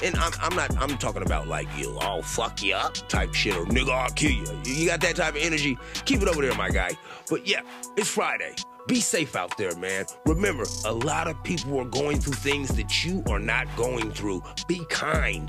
[0.04, 3.56] And I'm, I'm not, I'm talking about like, you, I'll fuck you up type shit
[3.56, 4.45] or nigga, I'll kill you.
[4.66, 5.78] You got that type of energy?
[6.06, 6.91] Keep it over there, my guy.
[7.30, 7.62] But yeah,
[7.95, 8.54] it's Friday.
[8.86, 10.06] Be safe out there, man.
[10.26, 14.43] Remember, a lot of people are going through things that you are not going through.
[14.68, 15.47] Be kind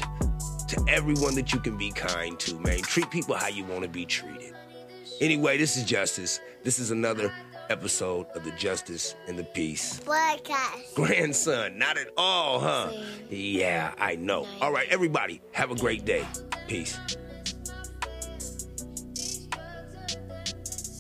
[0.69, 2.79] to everyone that you can be kind to, man.
[2.79, 4.55] Treat people how you want to be treated.
[5.21, 6.41] Anyway, this is Justice.
[6.63, 7.33] This is another
[7.71, 10.01] episode of the Justice and the Peace.
[10.01, 10.95] Podcast.
[10.95, 12.93] Grandson, not at all, huh?
[13.31, 14.47] Yeah, I know.
[14.61, 16.27] All right, everybody, have a great day.
[16.69, 16.99] Peace.